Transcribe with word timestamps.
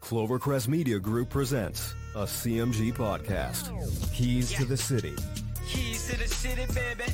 Clovercrest 0.00 0.66
Media 0.68 0.98
Group 0.98 1.28
presents 1.30 1.94
a 2.14 2.24
CMG 2.24 2.92
podcast. 2.92 3.70
Keys 4.14 4.50
to 4.52 4.64
the 4.64 4.76
City. 4.76 5.14
Keys 5.68 6.08
to 6.08 6.18
the 6.18 6.26
city, 6.26 6.66
baby. 6.74 7.04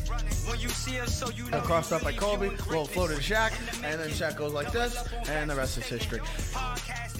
When 0.48 0.58
you 0.58 0.70
see 0.70 0.98
us, 0.98 1.14
so 1.14 1.28
you 1.28 1.50
know. 1.50 1.60
crossed 1.60 1.92
up 1.92 2.02
by 2.02 2.12
Kobe, 2.12 2.48
little 2.48 2.86
floater 2.86 3.14
to 3.16 3.20
Shaq, 3.20 3.52
and 3.84 4.00
then 4.00 4.08
Shaq 4.08 4.36
goes 4.36 4.54
like 4.54 4.72
this, 4.72 4.96
and 5.28 5.50
the 5.50 5.54
rest 5.54 5.76
is 5.76 5.84
history. 5.84 6.20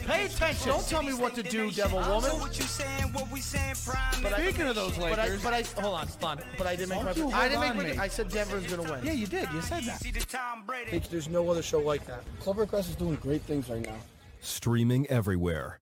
Pay 0.07 0.25
attention. 0.27 0.69
Don't 0.69 0.89
tell 0.89 1.03
me 1.03 1.13
what 1.13 1.35
to 1.35 1.43
do, 1.43 1.71
devil 1.73 1.99
woman. 1.99 2.31
what 2.41 2.57
you 2.57 2.65
saying, 2.65 3.13
what 3.13 3.31
we 3.31 3.41
saying, 3.41 3.75
prime. 3.85 4.23
But 4.23 4.33
Speaking 4.41 4.63
of 4.69 4.77
those 4.77 4.97
But 4.97 5.19
I, 5.19 5.25
Lakers, 5.25 5.43
but 5.43 5.53
I, 5.53 5.63
hold 5.83 5.95
on, 5.97 6.07
hold 6.07 6.25
on. 6.25 6.41
But 6.57 6.67
I 6.69 6.77
didn't 6.77 6.89
make 6.91 7.03
my. 7.05 7.13
Don't 7.13 7.29
you 7.29 7.35
I 7.37 7.49
didn't 7.49 7.61
make 7.61 7.75
my. 7.75 7.83
me. 7.83 7.99
I 7.99 8.09
said 8.09 8.29
Denver's 8.31 8.67
gonna 8.73 8.91
win. 8.91 9.05
yeah, 9.05 9.13
you 9.13 9.27
did. 9.27 9.47
You 9.53 9.61
said 9.61 9.83
that. 9.83 10.01
See 10.01 10.13
the 10.13 10.21
Tom 10.21 10.63
Brady. 10.65 11.03
There's 11.11 11.29
no 11.29 11.51
other 11.51 11.63
show 11.63 11.81
like 11.81 12.07
that. 12.07 12.23
Clovercrest 12.41 12.89
is 12.89 12.97
doing 12.97 13.17
great 13.17 13.43
things 13.43 13.69
right 13.69 13.83
now. 13.83 13.97
Streaming 14.41 15.07
everywhere. 15.09 15.81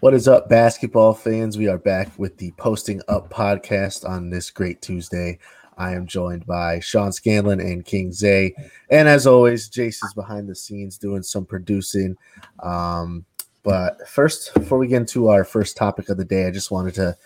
What 0.00 0.14
is 0.14 0.28
up, 0.28 0.48
basketball 0.48 1.14
fans? 1.14 1.58
We 1.58 1.68
are 1.68 1.78
back 1.78 2.16
with 2.18 2.36
the 2.36 2.52
Posting 2.52 3.02
Up 3.08 3.30
podcast 3.30 4.08
on 4.08 4.30
this 4.30 4.50
great 4.50 4.80
Tuesday. 4.80 5.38
I 5.76 5.94
am 5.94 6.06
joined 6.06 6.46
by 6.46 6.80
Sean 6.80 7.12
Scanlon 7.12 7.60
and 7.60 7.84
King 7.84 8.12
Zay. 8.12 8.54
And 8.90 9.08
as 9.08 9.26
always, 9.26 9.68
Jace 9.70 10.04
is 10.04 10.12
behind 10.14 10.48
the 10.48 10.54
scenes 10.54 10.98
doing 10.98 11.22
some 11.22 11.44
producing. 11.44 12.16
Um, 12.62 13.24
but 13.62 14.08
first, 14.08 14.54
before 14.54 14.78
we 14.78 14.88
get 14.88 14.96
into 15.02 15.28
our 15.28 15.44
first 15.44 15.76
topic 15.76 16.08
of 16.08 16.16
the 16.16 16.24
day, 16.24 16.46
I 16.46 16.50
just 16.50 16.70
wanted 16.70 16.94
to 16.94 17.16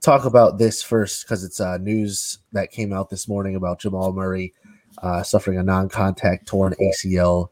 talk 0.00 0.24
about 0.24 0.58
this 0.58 0.82
first 0.82 1.24
because 1.24 1.42
it's 1.44 1.60
uh, 1.60 1.78
news 1.78 2.38
that 2.52 2.70
came 2.70 2.92
out 2.92 3.10
this 3.10 3.28
morning 3.28 3.56
about 3.56 3.80
Jamal 3.80 4.12
Murray 4.12 4.54
uh, 5.02 5.22
suffering 5.22 5.58
a 5.58 5.62
non 5.62 5.88
contact 5.88 6.46
torn 6.46 6.74
ACL. 6.80 7.48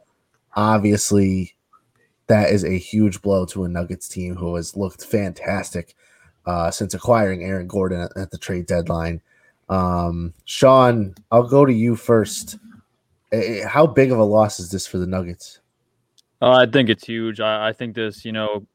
Obviously, 0.55 1.56
that 2.29 2.51
is 2.51 2.65
a 2.65 2.79
huge 2.79 3.23
blow 3.23 3.45
to 3.47 3.65
a 3.65 3.69
Nuggets 3.69 4.09
team 4.09 4.35
who 4.35 4.55
has 4.57 4.77
looked 4.77 5.05
fantastic 5.05 5.95
uh, 6.47 6.71
since 6.71 6.95
acquiring 6.95 7.43
Aaron 7.43 7.67
Gordon 7.67 8.03
at, 8.03 8.17
at 8.17 8.31
the 8.31 8.39
trade 8.39 8.67
deadline. 8.67 9.21
Um, 9.69 10.33
Sean, 10.45 11.15
I'll 11.31 11.49
go 11.49 11.65
to 11.65 11.73
you 11.73 11.97
first. 11.97 12.59
Eh, 13.33 13.61
eh, 13.61 13.67
How 13.67 13.87
big 13.87 14.13
of 14.13 14.19
a 14.19 14.25
loss 14.25 14.61
is 14.61 14.71
this 14.71 14.87
for 14.87 14.99
the 14.99 15.07
Nuggets? 15.07 15.61
Uh, 16.41 16.53
I 16.53 16.67
think 16.67 16.89
it's 16.89 17.05
huge. 17.05 17.41
I, 17.41 17.69
I 17.69 17.73
think 17.73 17.95
this, 17.95 18.25
you 18.25 18.33
know, 18.33 18.67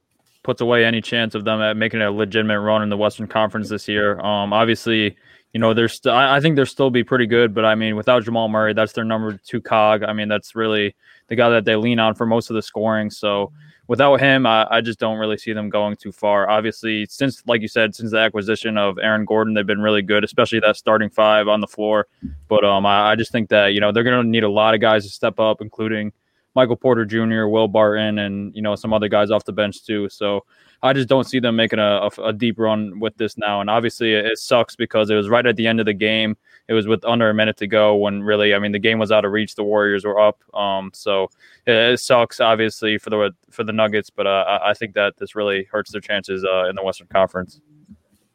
puts 0.44 0.62
away 0.62 0.84
any 0.84 1.02
chance 1.02 1.36
of 1.36 1.46
them 1.46 1.62
at 1.62 1.78
making 1.78 2.02
a 2.02 2.12
legitimate 2.12 2.60
run 2.60 2.82
in 2.82 2.90
the 2.90 2.98
Western 2.98 3.28
Conference 3.28 3.70
this 3.70 3.88
year. 3.88 4.20
Um, 4.20 4.54
obviously, 4.54 5.16
you 5.54 5.60
know, 5.60 5.74
there's 5.74 5.94
st- 5.94 6.14
I, 6.14 6.40
think 6.40 6.56
they'll 6.56 6.66
still 6.66 6.90
be 6.90 7.04
pretty 7.04 7.26
good, 7.26 7.54
but 7.54 7.66
I 7.66 7.76
mean, 7.76 7.96
without 7.96 8.24
Jamal 8.24 8.48
Murray, 8.48 8.74
that's 8.74 8.94
their 8.94 9.04
number 9.04 9.38
two 9.46 9.62
cog. 9.62 10.04
I 10.04 10.14
mean, 10.14 10.30
that's 10.30 10.56
really 10.56 10.96
the 11.28 11.36
guy 11.36 11.50
that 11.50 11.66
they 11.66 11.76
lean 11.76 12.00
on 12.00 12.16
for 12.16 12.26
most 12.26 12.50
of 12.50 12.56
the 12.56 12.62
scoring. 12.62 13.10
So 13.10 13.52
without 13.88 14.22
him, 14.22 14.46
I, 14.46 14.66
I 14.72 14.80
just 14.80 15.00
don't 15.00 15.18
really 15.18 15.38
see 15.38 15.52
them 15.52 15.70
going 15.70 15.98
too 15.98 16.14
far. 16.14 16.50
Obviously, 16.50 17.06
since 17.08 17.44
like 17.48 17.62
you 17.62 17.68
said, 17.68 17.94
since 17.94 18.12
the 18.12 18.20
acquisition 18.20 18.78
of 18.78 18.98
Aaron 19.00 19.26
Gordon, 19.26 19.54
they've 19.54 19.68
been 19.68 19.82
really 19.82 20.02
good, 20.02 20.24
especially 20.24 20.62
that 20.62 20.78
starting 20.78 21.10
five 21.10 21.50
on 21.50 21.60
the 21.60 21.68
floor. 21.68 22.08
But 22.48 22.64
um, 22.64 22.86
I, 22.86 23.12
I 23.12 23.16
just 23.16 23.34
think 23.34 23.50
that 23.50 23.74
you 23.74 23.82
know 23.82 23.92
they're 23.92 24.06
going 24.06 24.24
to 24.24 24.30
need 24.30 24.46
a 24.46 24.50
lot 24.50 24.74
of 24.74 24.80
guys 24.80 25.04
to 25.04 25.10
step 25.10 25.40
up, 25.40 25.60
including 25.60 26.14
Michael 26.56 26.78
Porter 26.78 27.04
Jr., 27.04 27.48
Will 27.48 27.68
Barton, 27.68 28.20
and 28.20 28.56
you 28.56 28.62
know 28.62 28.76
some 28.76 28.94
other 28.94 29.10
guys 29.10 29.32
off 29.32 29.44
the 29.44 29.52
bench 29.52 29.84
too. 29.84 30.08
So 30.08 30.46
I 30.84 30.94
just 30.94 31.08
don't 31.08 31.26
see 31.26 31.40
them 31.40 31.56
making 31.56 31.80
a, 31.80 32.10
a, 32.18 32.24
a 32.24 32.34
deep 32.34 32.58
run 32.58 33.00
with 33.00 33.16
this 33.18 33.38
now. 33.38 33.62
And 33.62 33.70
obviously, 33.70 34.14
it, 34.14 34.26
it 34.26 34.40
sucks 34.40 34.76
because 34.76 35.10
it 35.10 35.16
was 35.16 35.30
right 35.30 35.46
at 35.46 35.56
the 35.56 35.68
end 35.68 35.80
of 35.80 35.86
the 35.86 35.94
game. 35.94 36.36
It 36.68 36.74
was 36.74 36.88
with 36.88 37.06
under 37.06 37.30
a 37.30 37.34
minute 37.34 37.58
to 37.58 37.68
go 37.68 37.96
when 37.96 38.24
really, 38.24 38.56
I 38.56 38.60
mean, 38.60 38.72
the 38.72 38.80
game 38.80 38.98
was 38.98 39.12
out 39.12 39.26
of 39.26 39.32
reach. 39.32 39.56
The 39.56 39.64
Warriors 39.64 40.06
were 40.06 40.20
up. 40.20 40.42
Um, 40.56 40.90
so 40.94 41.30
it, 41.66 41.74
it 41.76 42.00
sucks, 42.00 42.40
obviously, 42.40 42.98
for 42.98 43.10
the 43.10 43.32
for 43.50 43.64
the 43.64 43.74
Nuggets. 43.74 44.10
But 44.10 44.26
uh, 44.26 44.46
I, 44.48 44.72
I 44.72 44.74
think 44.74 44.94
that 44.96 45.18
this 45.18 45.36
really 45.36 45.66
hurts 45.66 45.92
their 45.92 46.02
chances 46.02 46.44
uh, 46.44 46.68
in 46.70 46.76
the 46.76 46.84
Western 46.84 47.08
Conference. 47.08 47.62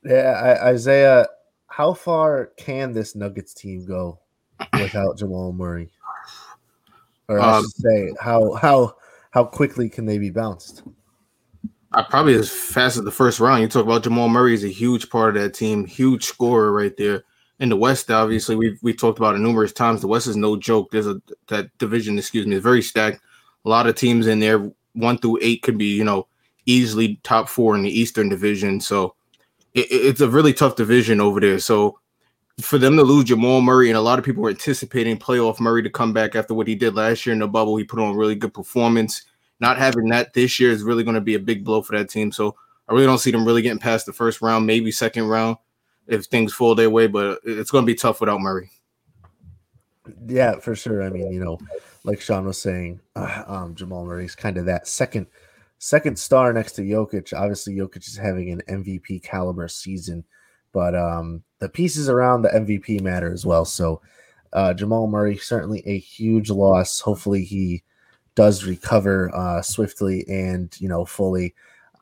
Yeah, 0.04 0.58
I, 0.62 0.68
Isaiah, 0.68 1.26
how 1.68 1.94
far 1.94 2.52
can 2.56 2.92
this 2.92 3.16
Nuggets 3.16 3.54
team 3.54 3.84
go 3.86 4.20
without 4.74 5.16
Jamal 5.18 5.52
Murray? 5.52 5.90
Or 7.28 7.40
I 7.40 7.56
Um, 7.56 7.64
should 7.64 7.72
say, 7.72 8.12
how 8.20 8.54
how 8.54 8.96
how 9.32 9.44
quickly 9.44 9.88
can 9.88 10.06
they 10.06 10.18
be 10.18 10.30
bounced? 10.30 10.84
I 11.96 12.02
probably 12.02 12.34
as 12.34 12.50
fast 12.50 12.98
as 12.98 13.04
the 13.04 13.10
first 13.10 13.40
round. 13.40 13.62
You 13.62 13.68
talk 13.68 13.86
about 13.86 14.02
Jamal 14.02 14.28
Murray 14.28 14.52
is 14.52 14.64
a 14.64 14.68
huge 14.68 15.08
part 15.08 15.34
of 15.34 15.42
that 15.42 15.54
team, 15.54 15.86
huge 15.86 16.24
scorer 16.24 16.70
right 16.70 16.94
there. 16.98 17.24
In 17.58 17.70
the 17.70 17.76
West, 17.76 18.10
obviously, 18.10 18.54
we've 18.54 18.78
we 18.82 18.92
talked 18.92 19.18
about 19.18 19.34
it 19.34 19.38
numerous 19.38 19.72
times. 19.72 20.02
The 20.02 20.06
West 20.06 20.26
is 20.26 20.36
no 20.36 20.56
joke. 20.56 20.90
There's 20.90 21.06
a 21.06 21.22
that 21.46 21.76
division, 21.78 22.18
excuse 22.18 22.46
me, 22.46 22.56
is 22.56 22.62
very 22.62 22.82
stacked. 22.82 23.20
A 23.64 23.68
lot 23.70 23.86
of 23.86 23.94
teams 23.94 24.26
in 24.26 24.40
there, 24.40 24.70
one 24.92 25.16
through 25.16 25.38
eight, 25.40 25.62
could 25.62 25.78
be 25.78 25.96
you 25.96 26.04
know 26.04 26.28
easily 26.66 27.18
top 27.22 27.48
four 27.48 27.74
in 27.74 27.82
the 27.82 27.98
Eastern 27.98 28.28
Division. 28.28 28.78
So 28.78 29.14
it, 29.72 29.86
it's 29.90 30.20
a 30.20 30.28
really 30.28 30.52
tough 30.52 30.76
division 30.76 31.18
over 31.18 31.40
there. 31.40 31.58
So 31.58 31.98
for 32.60 32.76
them 32.76 32.96
to 32.96 33.04
lose 33.04 33.24
Jamal 33.24 33.62
Murray, 33.62 33.88
and 33.88 33.96
a 33.96 34.02
lot 34.02 34.18
of 34.18 34.24
people 34.24 34.42
were 34.42 34.50
anticipating 34.50 35.18
playoff 35.18 35.60
Murray 35.60 35.82
to 35.82 35.90
come 35.90 36.12
back 36.12 36.34
after 36.34 36.52
what 36.52 36.68
he 36.68 36.74
did 36.74 36.94
last 36.94 37.24
year 37.24 37.32
in 37.32 37.38
the 37.38 37.48
bubble. 37.48 37.78
He 37.78 37.84
put 37.84 38.00
on 38.00 38.14
a 38.14 38.18
really 38.18 38.34
good 38.34 38.52
performance. 38.52 39.22
Not 39.60 39.78
having 39.78 40.08
that 40.10 40.34
this 40.34 40.60
year 40.60 40.70
is 40.70 40.82
really 40.82 41.04
going 41.04 41.14
to 41.14 41.20
be 41.20 41.34
a 41.34 41.40
big 41.40 41.64
blow 41.64 41.82
for 41.82 41.96
that 41.96 42.10
team. 42.10 42.30
So 42.30 42.56
I 42.88 42.92
really 42.92 43.06
don't 43.06 43.18
see 43.18 43.30
them 43.30 43.44
really 43.44 43.62
getting 43.62 43.78
past 43.78 44.06
the 44.06 44.12
first 44.12 44.42
round, 44.42 44.66
maybe 44.66 44.90
second 44.90 45.24
round 45.24 45.56
if 46.06 46.26
things 46.26 46.52
fall 46.52 46.74
their 46.74 46.90
way. 46.90 47.06
But 47.06 47.40
it's 47.44 47.70
going 47.70 47.82
to 47.82 47.92
be 47.92 47.94
tough 47.94 48.20
without 48.20 48.40
Murray. 48.40 48.70
Yeah, 50.26 50.58
for 50.58 50.76
sure. 50.76 51.02
I 51.02 51.08
mean, 51.08 51.32
you 51.32 51.40
know, 51.42 51.58
like 52.04 52.20
Sean 52.20 52.46
was 52.46 52.58
saying, 52.58 53.00
uh, 53.16 53.42
um, 53.46 53.74
Jamal 53.74 54.04
Murray's 54.04 54.34
kind 54.34 54.56
of 54.58 54.66
that 54.66 54.86
second 54.86 55.26
second 55.78 56.18
star 56.18 56.52
next 56.52 56.72
to 56.72 56.82
Jokic. 56.82 57.36
Obviously, 57.36 57.74
Jokic 57.74 58.06
is 58.06 58.16
having 58.16 58.50
an 58.50 58.62
MVP 58.68 59.22
caliber 59.22 59.68
season, 59.68 60.24
but 60.72 60.94
um, 60.94 61.42
the 61.58 61.68
pieces 61.68 62.08
around 62.08 62.42
the 62.42 62.48
MVP 62.50 63.00
matter 63.00 63.32
as 63.32 63.44
well. 63.44 63.64
So 63.64 64.00
uh, 64.52 64.74
Jamal 64.74 65.06
Murray 65.06 65.36
certainly 65.36 65.82
a 65.86 65.98
huge 65.98 66.50
loss. 66.50 67.00
Hopefully, 67.00 67.44
he 67.44 67.82
does 68.36 68.64
recover 68.64 69.34
uh, 69.34 69.60
swiftly 69.60 70.24
and 70.28 70.76
you 70.80 70.88
know 70.88 71.04
fully. 71.04 71.54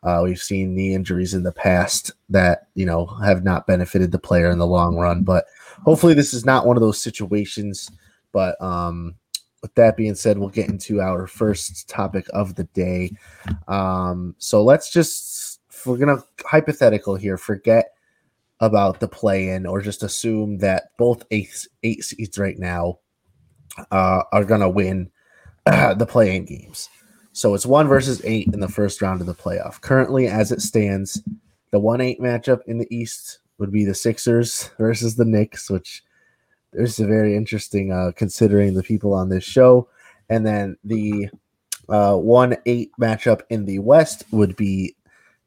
Uh, 0.02 0.20
we've 0.22 0.42
seen 0.42 0.74
knee 0.74 0.92
injuries 0.92 1.32
in 1.32 1.44
the 1.44 1.52
past 1.52 2.10
that 2.28 2.66
you 2.74 2.84
know 2.84 3.06
have 3.24 3.42
not 3.42 3.66
benefited 3.66 4.12
the 4.12 4.18
player 4.18 4.50
in 4.50 4.58
the 4.58 4.66
long 4.66 4.96
run, 4.96 5.22
but 5.22 5.46
hopefully 5.82 6.12
this 6.12 6.34
is 6.34 6.44
not 6.44 6.66
one 6.66 6.76
of 6.76 6.82
those 6.82 7.00
situations. 7.00 7.90
But 8.32 8.60
um, 8.60 9.14
with 9.62 9.74
that 9.76 9.96
being 9.96 10.14
said, 10.14 10.36
we'll 10.36 10.50
get 10.50 10.68
into 10.68 11.00
our 11.00 11.26
first 11.26 11.88
topic 11.88 12.26
of 12.34 12.56
the 12.56 12.64
day. 12.64 13.12
Um, 13.68 14.34
so 14.38 14.62
let's 14.62 14.92
just 14.92 15.60
we're 15.86 15.96
gonna 15.96 16.22
hypothetical 16.44 17.14
here, 17.14 17.38
forget 17.38 17.92
about 18.60 19.00
the 19.00 19.08
play 19.08 19.50
in 19.50 19.66
or 19.66 19.80
just 19.80 20.02
assume 20.02 20.58
that 20.58 20.96
both 20.98 21.24
eight 21.30 21.66
eight 21.82 22.04
seeds 22.04 22.38
right 22.38 22.58
now 22.58 22.98
uh, 23.90 24.22
are 24.32 24.44
gonna 24.44 24.68
win 24.68 25.10
the 25.96 26.06
play 26.08 26.36
in 26.36 26.44
games. 26.44 26.88
So 27.32 27.54
it's 27.54 27.66
one 27.66 27.88
versus 27.88 28.20
eight 28.24 28.48
in 28.52 28.60
the 28.60 28.68
first 28.68 29.02
round 29.02 29.20
of 29.20 29.26
the 29.26 29.34
playoff. 29.34 29.80
Currently, 29.80 30.28
as 30.28 30.52
it 30.52 30.60
stands, 30.60 31.22
the 31.72 31.80
one 31.80 32.00
eight 32.00 32.20
matchup 32.20 32.60
in 32.66 32.78
the 32.78 32.86
East 32.94 33.40
would 33.58 33.72
be 33.72 33.84
the 33.84 33.94
Sixers 33.94 34.70
versus 34.78 35.16
the 35.16 35.24
Knicks, 35.24 35.68
which 35.70 36.04
there's 36.72 36.98
a 37.00 37.06
very 37.06 37.36
interesting 37.36 37.92
uh, 37.92 38.12
considering 38.14 38.74
the 38.74 38.82
people 38.82 39.14
on 39.14 39.28
this 39.28 39.44
show. 39.44 39.88
And 40.28 40.46
then 40.46 40.76
the 40.84 41.28
uh, 41.88 42.16
one 42.16 42.56
eight 42.66 42.92
matchup 43.00 43.42
in 43.50 43.64
the 43.64 43.78
West 43.80 44.24
would 44.30 44.56
be 44.56 44.94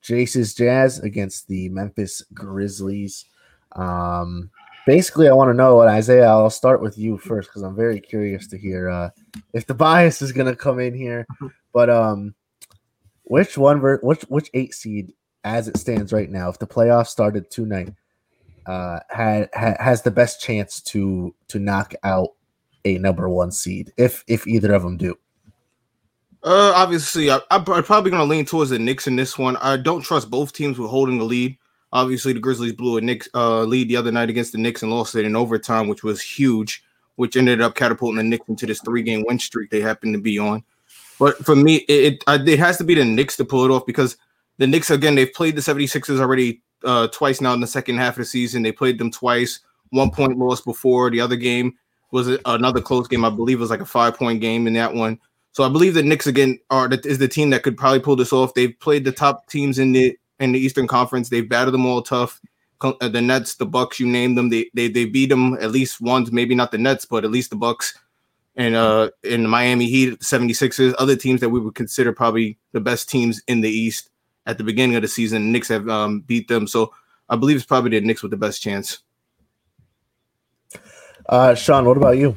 Jace's 0.01 0.53
Jazz 0.53 0.99
against 0.99 1.47
the 1.47 1.69
Memphis 1.69 2.21
Grizzlies. 2.33 3.25
Um, 3.73 4.49
basically, 4.87 5.27
I 5.27 5.33
want 5.33 5.49
to 5.49 5.53
know, 5.53 5.81
and 5.81 5.91
Isaiah, 5.91 6.27
I'll 6.27 6.49
start 6.49 6.81
with 6.81 6.97
you 6.97 7.17
first 7.17 7.49
because 7.49 7.61
I'm 7.61 7.75
very 7.75 7.99
curious 7.99 8.47
to 8.47 8.57
hear 8.57 8.89
uh, 8.89 9.09
if 9.53 9.67
the 9.67 9.73
bias 9.85 10.23
is 10.23 10.31
going 10.31 10.47
to 10.47 10.55
come 10.55 10.79
in 10.79 10.95
here. 10.95 11.27
But 11.73 11.91
um, 11.91 12.33
which 13.25 13.55
one, 13.55 13.79
ver- 13.79 13.99
which 14.01 14.23
which 14.23 14.49
eight 14.55 14.73
seed, 14.73 15.13
as 15.43 15.67
it 15.67 15.77
stands 15.77 16.11
right 16.11 16.27
now, 16.27 16.49
if 16.49 16.57
the 16.57 16.65
playoffs 16.65 17.09
started 17.09 17.51
tonight, 17.51 17.93
uh, 18.65 19.01
had, 19.11 19.49
ha- 19.53 19.75
has 19.79 20.01
the 20.01 20.09
best 20.09 20.41
chance 20.41 20.81
to 20.83 21.35
to 21.49 21.59
knock 21.59 21.93
out 22.03 22.29
a 22.83 22.97
number 22.97 23.29
one 23.29 23.51
seed, 23.51 23.93
if 23.95 24.23
if 24.25 24.47
either 24.47 24.73
of 24.73 24.81
them 24.81 24.97
do. 24.97 25.15
Uh, 26.41 26.73
obviously, 26.75 27.29
I, 27.29 27.41
I'm 27.51 27.63
probably 27.63 28.09
going 28.09 28.23
to 28.23 28.23
lean 28.23 28.45
towards 28.45 28.71
the 28.71 28.79
Knicks 28.79 29.05
in 29.05 29.15
this 29.15 29.37
one. 29.37 29.55
I 29.57 29.77
don't 29.77 30.01
trust 30.01 30.31
both 30.31 30.53
teams 30.53 30.79
with 30.79 30.89
holding 30.89 31.19
the 31.19 31.25
lead. 31.25 31.59
Obviously, 31.93 32.33
the 32.33 32.39
Grizzlies 32.39 32.73
blew 32.73 32.97
a 32.97 33.01
Knicks 33.01 33.29
uh, 33.33 33.63
lead 33.63 33.87
the 33.87 33.95
other 33.95 34.11
night 34.11 34.29
against 34.29 34.51
the 34.51 34.57
Knicks 34.57 34.83
and 34.83 34.91
lost 34.91 35.15
it 35.15 35.25
in 35.25 35.35
overtime, 35.35 35.87
which 35.87 36.03
was 36.03 36.21
huge, 36.21 36.83
which 37.15 37.37
ended 37.37 37.61
up 37.61 37.75
catapulting 37.75 38.17
the 38.17 38.23
Knicks 38.23 38.49
into 38.49 38.65
this 38.65 38.81
three-game 38.81 39.23
win 39.27 39.39
streak 39.39 39.69
they 39.69 39.79
happen 39.79 40.11
to 40.11 40.19
be 40.19 40.37
on. 40.37 40.63
But 41.19 41.37
for 41.45 41.55
me, 41.55 41.77
it 41.87 42.23
it, 42.27 42.47
it 42.47 42.59
has 42.59 42.77
to 42.77 42.83
be 42.83 42.95
the 42.95 43.05
Knicks 43.05 43.37
to 43.37 43.45
pull 43.45 43.65
it 43.65 43.71
off 43.71 43.85
because 43.85 44.17
the 44.57 44.67
Knicks 44.67 44.89
again 44.89 45.15
they've 45.15 45.31
played 45.31 45.55
the 45.55 45.61
76ers 45.61 46.19
already 46.19 46.61
uh, 46.83 47.07
twice 47.07 47.41
now 47.41 47.53
in 47.53 47.59
the 47.61 47.67
second 47.67 47.97
half 47.97 48.13
of 48.13 48.17
the 48.17 48.25
season. 48.25 48.63
They 48.63 48.71
played 48.71 48.97
them 48.97 49.11
twice, 49.11 49.59
one 49.89 50.11
point 50.11 50.37
loss 50.37 50.61
before. 50.61 51.09
The 51.09 51.21
other 51.21 51.35
game 51.35 51.73
was 52.11 52.37
another 52.45 52.81
close 52.81 53.07
game. 53.07 53.25
I 53.25 53.29
believe 53.29 53.57
it 53.57 53.61
was 53.61 53.69
like 53.69 53.81
a 53.81 53.85
five 53.85 54.17
point 54.17 54.41
game 54.41 54.67
in 54.67 54.73
that 54.73 54.93
one. 54.93 55.19
So 55.51 55.63
I 55.63 55.69
believe 55.69 55.93
the 55.93 56.03
Knicks 56.03 56.27
again 56.27 56.59
are 56.69 56.89
is 57.03 57.17
the 57.17 57.27
team 57.27 57.49
that 57.49 57.63
could 57.63 57.77
probably 57.77 57.99
pull 57.99 58.15
this 58.15 58.33
off. 58.33 58.53
They've 58.53 58.77
played 58.79 59.03
the 59.03 59.11
top 59.11 59.47
teams 59.47 59.79
in 59.79 59.91
the 59.91 60.17
in 60.39 60.51
the 60.51 60.59
Eastern 60.59 60.87
Conference. 60.87 61.29
They've 61.29 61.47
battled 61.47 61.73
them 61.73 61.85
all 61.85 62.01
tough. 62.01 62.39
Uh, 62.81 63.07
the 63.07 63.21
Nets, 63.21 63.55
the 63.55 63.65
Bucks, 63.65 63.99
you 63.99 64.05
name 64.05 64.35
them. 64.35 64.49
They 64.49 64.69
they 64.73 64.87
they 64.87 65.05
beat 65.05 65.29
them 65.29 65.55
at 65.55 65.71
least 65.71 65.99
once, 65.99 66.31
maybe 66.31 66.53
not 66.53 66.71
the 66.71 66.77
Nets, 66.77 67.05
but 67.05 67.25
at 67.25 67.31
least 67.31 67.49
the 67.49 67.55
Bucks 67.55 67.97
and 68.57 68.75
uh 68.75 69.09
in 69.23 69.43
the 69.43 69.49
Miami 69.49 69.85
Heat, 69.85 70.19
76ers, 70.19 70.93
other 70.97 71.15
teams 71.15 71.39
that 71.41 71.49
we 71.49 71.59
would 71.59 71.75
consider 71.75 72.11
probably 72.11 72.57
the 72.73 72.81
best 72.81 73.09
teams 73.09 73.41
in 73.47 73.61
the 73.61 73.69
East 73.69 74.09
at 74.45 74.57
the 74.57 74.63
beginning 74.63 74.95
of 74.95 75.03
the 75.03 75.07
season. 75.07 75.51
Knicks 75.51 75.67
have 75.69 75.87
um, 75.87 76.21
beat 76.21 76.47
them, 76.47 76.67
so 76.67 76.93
I 77.29 77.35
believe 77.35 77.57
it's 77.57 77.65
probably 77.65 77.91
the 77.91 78.05
Knicks 78.05 78.23
with 78.23 78.31
the 78.31 78.37
best 78.37 78.61
chance. 78.61 78.99
Uh, 81.27 81.53
Sean, 81.53 81.85
what 81.85 81.97
about 81.97 82.17
you? 82.17 82.35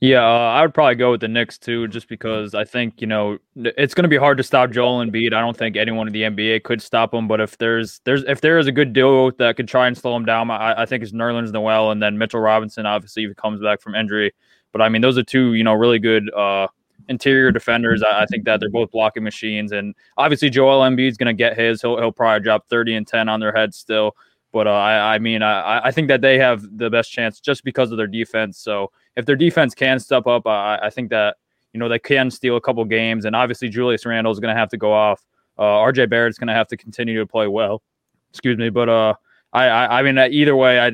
Yeah, 0.00 0.22
uh, 0.26 0.52
I 0.52 0.60
would 0.60 0.74
probably 0.74 0.96
go 0.96 1.12
with 1.12 1.22
the 1.22 1.28
Knicks 1.28 1.56
too, 1.56 1.88
just 1.88 2.06
because 2.06 2.54
I 2.54 2.64
think 2.64 3.00
you 3.00 3.06
know 3.06 3.38
it's 3.54 3.94
going 3.94 4.02
to 4.02 4.08
be 4.08 4.18
hard 4.18 4.36
to 4.36 4.44
stop 4.44 4.70
Joel 4.70 5.02
Embiid. 5.02 5.32
I 5.32 5.40
don't 5.40 5.56
think 5.56 5.76
anyone 5.76 6.06
in 6.06 6.12
the 6.12 6.22
NBA 6.22 6.64
could 6.64 6.82
stop 6.82 7.14
him. 7.14 7.26
But 7.26 7.40
if 7.40 7.56
there's 7.56 8.00
there's 8.04 8.22
if 8.24 8.42
there 8.42 8.58
is 8.58 8.66
a 8.66 8.72
good 8.72 8.92
duo 8.92 9.30
that 9.32 9.56
could 9.56 9.68
try 9.68 9.86
and 9.86 9.96
slow 9.96 10.14
him 10.14 10.26
down, 10.26 10.50
I, 10.50 10.82
I 10.82 10.86
think 10.86 11.02
it's 11.02 11.12
Nerlens 11.12 11.50
Noel 11.50 11.92
and 11.92 12.02
then 12.02 12.18
Mitchell 12.18 12.40
Robinson. 12.40 12.84
Obviously, 12.84 13.24
if 13.24 13.30
he 13.30 13.34
comes 13.36 13.58
back 13.62 13.80
from 13.80 13.94
injury, 13.94 14.34
but 14.70 14.82
I 14.82 14.90
mean 14.90 15.00
those 15.00 15.16
are 15.16 15.22
two 15.22 15.54
you 15.54 15.64
know 15.64 15.72
really 15.72 15.98
good 15.98 16.30
uh, 16.34 16.68
interior 17.08 17.50
defenders. 17.50 18.02
I, 18.02 18.24
I, 18.24 18.26
think 18.26 18.44
that 18.44 18.60
they're 18.60 18.68
both 18.68 18.90
blocking 18.90 19.24
machines, 19.24 19.72
and 19.72 19.94
obviously 20.18 20.50
Joel 20.50 20.82
Embiid's 20.82 21.16
going 21.16 21.34
to 21.34 21.38
get 21.38 21.58
his. 21.58 21.80
He'll 21.80 21.96
he'll 21.96 22.12
probably 22.12 22.44
drop 22.44 22.68
thirty 22.68 22.94
and 22.96 23.06
ten 23.06 23.30
on 23.30 23.40
their 23.40 23.52
heads 23.52 23.78
still. 23.78 24.14
But 24.56 24.66
uh, 24.66 24.70
I 24.70 25.16
I 25.16 25.18
mean 25.18 25.42
I 25.42 25.80
I 25.84 25.90
think 25.90 26.08
that 26.08 26.22
they 26.22 26.38
have 26.38 26.64
the 26.78 26.88
best 26.88 27.12
chance 27.12 27.40
just 27.40 27.62
because 27.62 27.90
of 27.92 27.98
their 27.98 28.06
defense. 28.06 28.56
So 28.56 28.90
if 29.14 29.26
their 29.26 29.36
defense 29.36 29.74
can 29.74 30.00
step 30.00 30.26
up, 30.26 30.46
I, 30.46 30.78
I 30.84 30.88
think 30.88 31.10
that 31.10 31.36
you 31.74 31.78
know 31.78 31.90
they 31.90 31.98
can 31.98 32.30
steal 32.30 32.56
a 32.56 32.60
couple 32.62 32.82
games, 32.86 33.26
and 33.26 33.36
obviously 33.36 33.68
Julius 33.68 34.06
Randle 34.06 34.32
is 34.32 34.40
going 34.40 34.54
to 34.54 34.58
have 34.58 34.70
to 34.70 34.78
go 34.78 34.94
off. 34.94 35.22
Uh, 35.58 35.84
RJ 35.84 36.08
Barrett's 36.08 36.38
going 36.38 36.48
to 36.48 36.54
have 36.54 36.68
to 36.68 36.76
continue 36.78 37.18
to 37.18 37.26
play 37.26 37.46
well. 37.46 37.82
Excuse 38.30 38.56
me, 38.56 38.70
but 38.70 38.88
uh, 38.88 39.12
I, 39.52 39.66
I, 39.66 39.98
I 39.98 40.02
mean 40.02 40.16
either 40.16 40.56
way, 40.56 40.80
I 40.80 40.92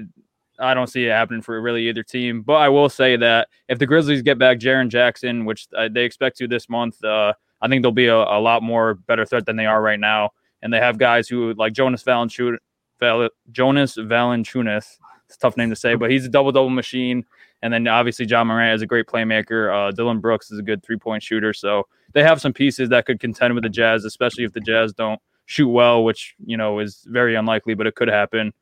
I 0.59 0.75
don't 0.75 0.89
see 0.89 1.07
it 1.07 1.11
happening 1.11 1.41
for 1.41 1.63
really 1.63 1.89
either 1.89 2.03
team. 2.03 2.43
But 2.43 2.55
I 2.55 2.69
will 2.69 2.89
say 2.89 3.15
that 3.15 3.47
if 3.69 3.79
the 3.79 3.87
Grizzlies 3.87 4.23
get 4.23 4.41
back 4.41 4.59
Jaren 4.59 4.89
Jackson, 4.89 5.45
which 5.45 5.69
uh, 5.79 5.89
they 5.89 6.03
expect 6.03 6.37
to 6.39 6.49
this 6.49 6.69
month, 6.69 7.05
uh, 7.05 7.33
I 7.61 7.69
think 7.69 7.83
they'll 7.83 7.93
be 7.93 8.09
a, 8.09 8.17
a, 8.17 8.41
lot 8.41 8.65
more 8.65 8.95
better 8.95 9.25
threat 9.25 9.47
than 9.47 9.55
they 9.55 9.67
are 9.67 9.81
right 9.81 10.01
now. 10.01 10.31
And 10.63 10.73
they 10.73 10.79
have 10.79 10.99
guys 10.99 11.29
who 11.29 11.55
like 11.55 11.75
Jonas 11.75 12.03
Valanciunas, 12.03 12.59
Val- 13.03 13.29
Jonas 13.51 13.97
Valanciunas. 13.97 14.99
It's 15.27 15.37
a 15.37 15.39
tough 15.39 15.57
name 15.57 15.71
to 15.71 15.77
say, 15.77 15.95
but 15.95 16.11
he's 16.11 16.25
a 16.25 16.29
double 16.29 16.53
double 16.53 16.71
machine. 16.71 17.25
And 17.63 17.73
then 17.73 17.87
obviously 17.89 18.27
Ja 18.27 18.45
Morant 18.45 18.75
is 18.75 18.83
a 18.83 18.87
great 18.87 19.07
playmaker. 19.07 19.73
Uh, 19.73 19.91
Dillon 19.91 20.21
Brooks 20.21 20.51
is 20.51 20.59
a 20.59 20.63
good 20.63 20.83
three 20.83 20.97
point 20.97 21.23
shooter. 21.23 21.53
So 21.53 21.85
they 22.13 22.23
have 22.23 22.41
some 22.41 22.53
pieces 22.53 22.89
that 22.91 23.07
could 23.07 23.21
contend 23.21 23.55
with 23.55 23.65
the 23.65 23.69
Jazz, 23.69 24.05
especially 24.05 24.45
if 24.45 24.53
the 24.53 24.61
Jazz 24.61 24.93
don't 24.93 25.21
shoot 25.47 25.69
well, 25.69 26.05
which 26.05 26.35
you 26.45 26.57
know 26.57 26.79
is 26.79 27.05
very 27.09 27.35
unlikely, 27.35 27.75
but 27.75 27.87
it 27.87 27.95
could 27.95 28.09
happen. 28.09 28.53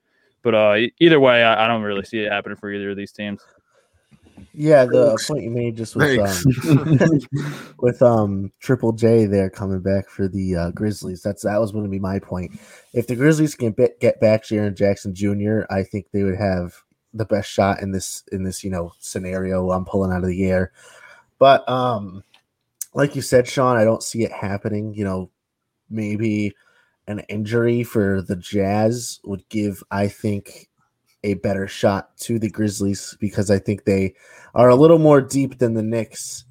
But 0.43 0.55
uh, 0.55 0.77
either 0.99 1.21
way, 1.21 1.45
I, 1.45 1.65
I, 1.65 1.69
don't 1.69 1.83
really 1.83 2.05
see 2.05 2.21
it 2.21 2.33
happening 2.33 2.57
for 2.57 2.73
either 2.73 2.91
of 2.91 2.97
these 2.97 3.13
teams. 3.13 3.43
Yeah, 4.53 4.85
the 4.85 5.23
point 5.27 5.45
you 5.45 5.51
made 5.51 5.77
just 5.77 5.97
with 5.97 6.19
um, 6.19 7.21
with 7.79 8.03
um 8.03 8.53
Triple 8.61 8.93
J 8.93 9.27
there 9.27 9.51
coming 9.51 9.81
back 9.81 10.09
for 10.09 10.29
the 10.29 10.57
uh, 10.57 10.71
Grizzlies. 10.71 11.23
That's 11.23 11.43
that 11.43 11.61
was 11.61 11.73
going 11.73 11.85
to 11.85 11.91
be 11.91 11.99
my 11.99 12.19
point. 12.19 12.59
If 12.93 13.07
the 13.07 13.17
Grizzlies 13.17 13.55
can 13.55 13.73
be, 13.73 13.89
get 14.01 14.21
back 14.21 14.45
Jaren 14.45 14.75
Jackson 14.75 15.15
Jr., 15.15 15.63
I 15.71 15.83
think 15.83 16.07
they 16.13 16.23
would 16.23 16.39
have 16.39 16.75
the 17.13 17.25
best 17.25 17.51
shot 17.51 17.83
in 17.83 17.93
this 17.93 18.23
in 18.33 18.45
this 18.45 18.63
you 18.63 18.71
know 18.71 18.93
scenario 18.99 19.71
I'm 19.71 19.85
pulling 19.85 20.13
out 20.13 20.23
of 20.23 20.29
the 20.29 20.45
air. 20.45 20.73
But 21.39 21.69
um, 21.69 22.23
like 22.95 23.17
you 23.17 23.23
said, 23.23 23.49
Sean, 23.49 23.77
I 23.77 23.85
don't 23.85 24.03
see 24.03 24.25
it 24.25 24.33
happening. 24.33 24.95
You 24.95 25.05
know, 25.05 25.31
maybe 25.89 26.55
an 27.07 27.21
injury 27.29 27.83
for 27.83 28.23
the 28.23 28.37
Jazz 28.37 29.21
would 29.25 29.49
give, 29.49 29.83
I 29.91 30.09
think, 30.09 30.69
a 31.25 31.35
better 31.35 31.69
shot 31.69 32.17
to 32.19 32.39
the 32.39 32.51
Grizzlies 32.51 33.17
because 33.21 33.51
I 33.51 33.59
think 33.59 33.85
they 33.85 34.15
are 34.55 34.69
a 34.69 34.75
little 34.75 34.99
more 34.99 35.21
deep 35.21 35.59
than 35.59 35.75
the 35.75 35.83
Knicks. 35.83 36.45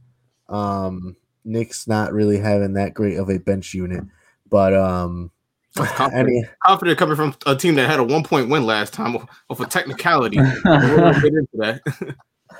Um, 0.47 1.15
Knicks 1.43 1.87
not 1.87 2.13
really 2.13 2.37
having 2.37 2.73
that 2.73 2.93
great 2.93 3.17
of 3.17 3.29
a 3.29 3.39
bench 3.39 3.73
unit, 3.73 4.03
but 4.49 4.73
um, 4.73 5.31
confident, 5.75 6.13
I 6.13 6.23
mean, 6.23 6.49
confident 6.65 6.97
coming 6.97 7.15
from 7.15 7.35
a 7.45 7.55
team 7.55 7.75
that 7.75 7.89
had 7.89 7.99
a 7.99 8.03
one 8.03 8.23
point 8.23 8.49
win 8.49 8.65
last 8.65 8.93
time 8.93 9.15
of, 9.49 9.59
a 9.59 9.65
technicality. 9.65 10.37
get 10.37 10.45
into 10.65 11.47
that. 11.53 11.81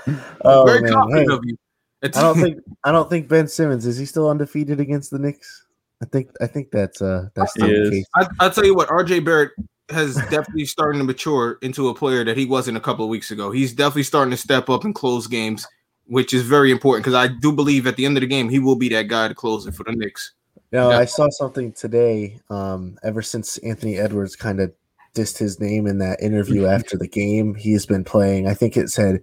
oh, 0.46 0.66
Very 0.66 0.82
man. 0.82 0.94
confident 0.94 1.30
hey, 1.30 1.36
of 1.36 1.42
you. 1.44 1.58
I 2.02 2.08
don't 2.08 2.40
think 2.40 2.58
I 2.86 2.92
don't 2.92 3.10
think 3.10 3.28
Ben 3.28 3.48
Simmons 3.48 3.86
is 3.86 3.98
he 3.98 4.06
still 4.06 4.30
undefeated 4.30 4.80
against 4.80 5.12
the 5.12 5.20
Knicks. 5.20 5.66
I 6.02 6.06
think 6.06 6.30
I 6.40 6.48
think 6.48 6.72
that's 6.72 7.02
uh 7.02 7.28
that's 7.36 7.54
the 7.54 7.90
case. 7.92 8.06
I, 8.16 8.28
I'll 8.40 8.52
tell 8.52 8.66
you 8.66 8.74
what, 8.74 8.88
RJ 8.88 9.26
Barrett 9.26 9.52
has 9.92 10.16
definitely 10.30 10.66
starting 10.66 11.00
to 11.00 11.06
mature 11.06 11.58
into 11.62 11.90
a 11.90 11.94
player 11.94 12.24
that 12.24 12.38
he 12.38 12.46
wasn't 12.46 12.78
a 12.78 12.82
couple 12.82 13.04
of 13.06 13.10
weeks 13.10 13.32
ago. 13.32 13.52
He's 13.52 13.74
definitely 13.74 14.04
starting 14.04 14.32
to 14.32 14.38
step 14.38 14.70
up 14.70 14.84
and 14.84 14.94
close 14.94 15.28
games, 15.28 15.66
which 16.06 16.34
is 16.34 16.44
very 16.44 16.72
important 16.72 17.04
because 17.04 17.16
I 17.16 17.28
do 17.28 17.52
believe 17.52 17.88
at 17.88 17.96
the 17.96 18.06
end 18.06 18.18
of 18.18 18.22
the 18.22 18.28
game 18.28 18.50
he 18.50 18.60
will 18.60 18.76
be 18.76 18.90
that 18.90 19.08
guy 19.08 19.28
to 19.28 19.36
close 19.36 19.66
it 19.68 19.74
for 19.74 19.84
the 19.84 19.94
Knicks. 19.94 20.34
Now 20.72 20.92
yeah. 20.92 21.00
I 21.00 21.06
saw 21.06 21.30
something 21.30 21.74
today. 21.74 22.40
Um, 22.50 22.98
ever 23.04 23.22
since 23.22 23.58
Anthony 23.60 23.98
Edwards 23.98 24.36
kind 24.36 24.60
of 24.60 24.74
dissed 25.16 25.38
his 25.38 25.60
name 25.60 25.88
in 25.88 25.98
that 26.00 26.22
interview 26.22 26.66
after 26.68 26.98
the 26.98 27.08
game, 27.08 27.56
he's 27.56 27.86
been 27.86 28.04
playing. 28.04 28.48
I 28.48 28.54
think 28.54 28.78
it 28.78 28.90
said 28.90 29.22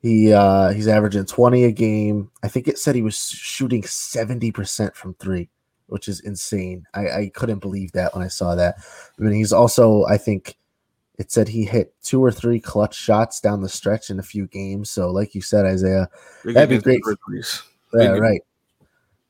he 0.00 0.32
uh, 0.32 0.70
he's 0.70 0.88
averaging 0.88 1.26
twenty 1.26 1.64
a 1.64 1.72
game. 1.72 2.30
I 2.42 2.48
think 2.48 2.66
it 2.66 2.78
said 2.78 2.94
he 2.94 3.02
was 3.02 3.16
shooting 3.16 3.84
seventy 3.84 4.50
percent 4.50 4.96
from 4.96 5.14
three 5.14 5.48
which 5.86 6.08
is 6.08 6.20
insane. 6.20 6.86
I, 6.94 7.08
I 7.10 7.30
couldn't 7.34 7.60
believe 7.60 7.92
that 7.92 8.14
when 8.14 8.24
I 8.24 8.28
saw 8.28 8.54
that. 8.54 8.76
I 9.18 9.22
mean, 9.22 9.32
he's 9.32 9.52
also, 9.52 10.04
I 10.04 10.16
think 10.16 10.56
it 11.18 11.30
said 11.30 11.48
he 11.48 11.64
hit 11.64 11.94
two 12.02 12.22
or 12.24 12.32
three 12.32 12.60
clutch 12.60 12.94
shots 12.94 13.40
down 13.40 13.60
the 13.60 13.68
stretch 13.68 14.10
in 14.10 14.18
a 14.18 14.24
few 14.24 14.46
games. 14.46 14.90
So, 14.90 15.10
like 15.10 15.34
you 15.34 15.42
said, 15.42 15.66
Isaiah, 15.66 16.08
that'd 16.44 16.68
be 16.68 16.78
great. 16.78 17.02
For, 17.02 17.16
yeah, 17.94 18.08
right. 18.08 18.40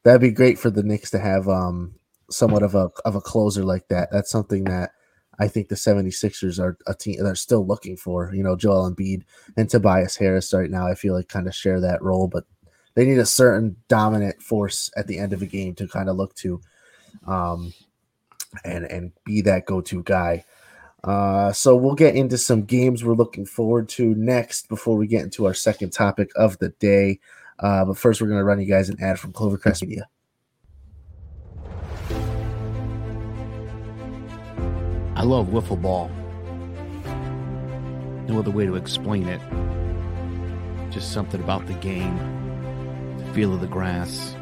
That'd 0.04 0.20
be 0.20 0.30
great 0.30 0.58
for 0.58 0.70
the 0.70 0.82
Knicks 0.82 1.10
to 1.10 1.18
have 1.18 1.48
um 1.48 1.94
somewhat 2.30 2.62
of 2.62 2.74
a 2.74 2.90
of 3.04 3.14
a 3.14 3.20
closer 3.20 3.64
like 3.64 3.88
that. 3.88 4.10
That's 4.10 4.30
something 4.30 4.64
that 4.64 4.92
I 5.38 5.48
think 5.48 5.68
the 5.68 5.74
76ers 5.74 6.60
are 6.60 6.78
a 6.86 6.94
team 6.94 7.22
they're 7.22 7.34
still 7.34 7.66
looking 7.66 7.96
for. 7.96 8.32
You 8.34 8.42
know, 8.42 8.56
Joel 8.56 8.90
Embiid 8.90 9.22
and 9.56 9.68
Tobias 9.68 10.16
Harris 10.16 10.52
right 10.54 10.70
now, 10.70 10.86
I 10.86 10.94
feel 10.94 11.14
like 11.14 11.28
kind 11.28 11.46
of 11.46 11.54
share 11.54 11.80
that 11.80 12.02
role, 12.02 12.28
but 12.28 12.44
they 12.94 13.06
need 13.06 13.18
a 13.18 13.26
certain 13.26 13.76
dominant 13.88 14.42
force 14.42 14.90
at 14.96 15.06
the 15.06 15.18
end 15.18 15.32
of 15.32 15.42
a 15.42 15.46
game 15.46 15.74
to 15.76 15.88
kind 15.88 16.08
of 16.08 16.16
look 16.16 16.34
to 16.36 16.60
um, 17.26 17.72
and 18.64 18.84
and 18.84 19.12
be 19.24 19.40
that 19.42 19.66
go-to 19.66 20.02
guy. 20.02 20.44
Uh, 21.04 21.52
so 21.52 21.74
we'll 21.74 21.94
get 21.94 22.14
into 22.14 22.38
some 22.38 22.62
games 22.62 23.04
we're 23.04 23.14
looking 23.14 23.44
forward 23.44 23.88
to 23.88 24.14
next 24.14 24.68
before 24.68 24.96
we 24.96 25.06
get 25.06 25.22
into 25.22 25.46
our 25.46 25.54
second 25.54 25.90
topic 25.90 26.30
of 26.36 26.56
the 26.58 26.68
day. 26.78 27.18
Uh, 27.58 27.84
but 27.84 27.98
first, 27.98 28.20
we're 28.20 28.28
going 28.28 28.38
to 28.38 28.44
run 28.44 28.60
you 28.60 28.66
guys 28.66 28.88
an 28.88 29.00
ad 29.02 29.18
from 29.18 29.32
Clovercrest 29.32 29.82
Media. 29.82 30.08
I 35.16 35.24
love 35.24 35.48
wiffle 35.48 35.80
ball. 35.80 36.08
No 38.28 38.38
other 38.38 38.50
way 38.50 38.66
to 38.66 38.76
explain 38.76 39.28
it. 39.28 39.40
Just 40.90 41.12
something 41.12 41.42
about 41.42 41.66
the 41.66 41.74
game 41.74 42.41
feel 43.32 43.54
of 43.54 43.60
the 43.62 43.66
grass, 43.66 44.34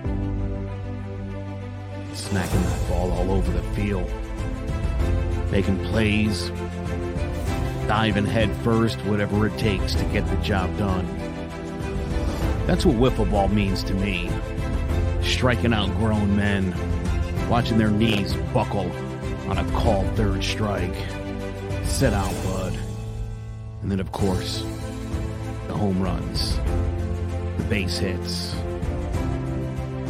smacking 2.12 2.62
that 2.62 2.88
ball 2.88 3.12
all 3.12 3.30
over 3.30 3.52
the 3.52 3.62
field, 3.74 4.10
making 5.52 5.78
plays, 5.86 6.50
diving 7.86 8.26
head 8.26 8.50
first, 8.64 8.98
whatever 9.06 9.46
it 9.46 9.56
takes 9.58 9.94
to 9.94 10.04
get 10.06 10.26
the 10.26 10.36
job 10.36 10.76
done. 10.76 11.06
That's 12.66 12.84
what 12.84 12.96
wiffle 12.96 13.30
ball 13.30 13.46
means 13.48 13.84
to 13.84 13.94
me. 13.94 14.28
Striking 15.22 15.72
out 15.72 15.88
grown 15.98 16.36
men, 16.36 16.74
watching 17.48 17.78
their 17.78 17.90
knees 17.90 18.34
buckle 18.52 18.90
on 19.48 19.58
a 19.58 19.70
called 19.72 20.06
third 20.16 20.42
strike. 20.42 20.96
Sit 21.84 22.12
out, 22.12 22.32
bud. 22.44 22.76
And 23.82 23.90
then, 23.90 24.00
of 24.00 24.10
course, 24.10 24.62
the 25.68 25.74
home 25.74 26.02
runs, 26.02 26.56
the 27.56 27.64
base 27.68 27.98
hits, 27.98 28.54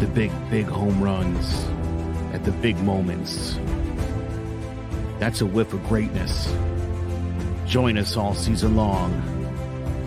the 0.00 0.06
big, 0.06 0.32
big 0.48 0.64
home 0.64 1.02
runs 1.02 1.66
at 2.32 2.42
the 2.42 2.52
big 2.52 2.78
moments. 2.80 3.58
That's 5.18 5.42
a 5.42 5.46
whiff 5.46 5.74
of 5.74 5.86
greatness. 5.88 6.50
Join 7.66 7.98
us 7.98 8.16
all 8.16 8.34
season 8.34 8.76
long 8.76 9.12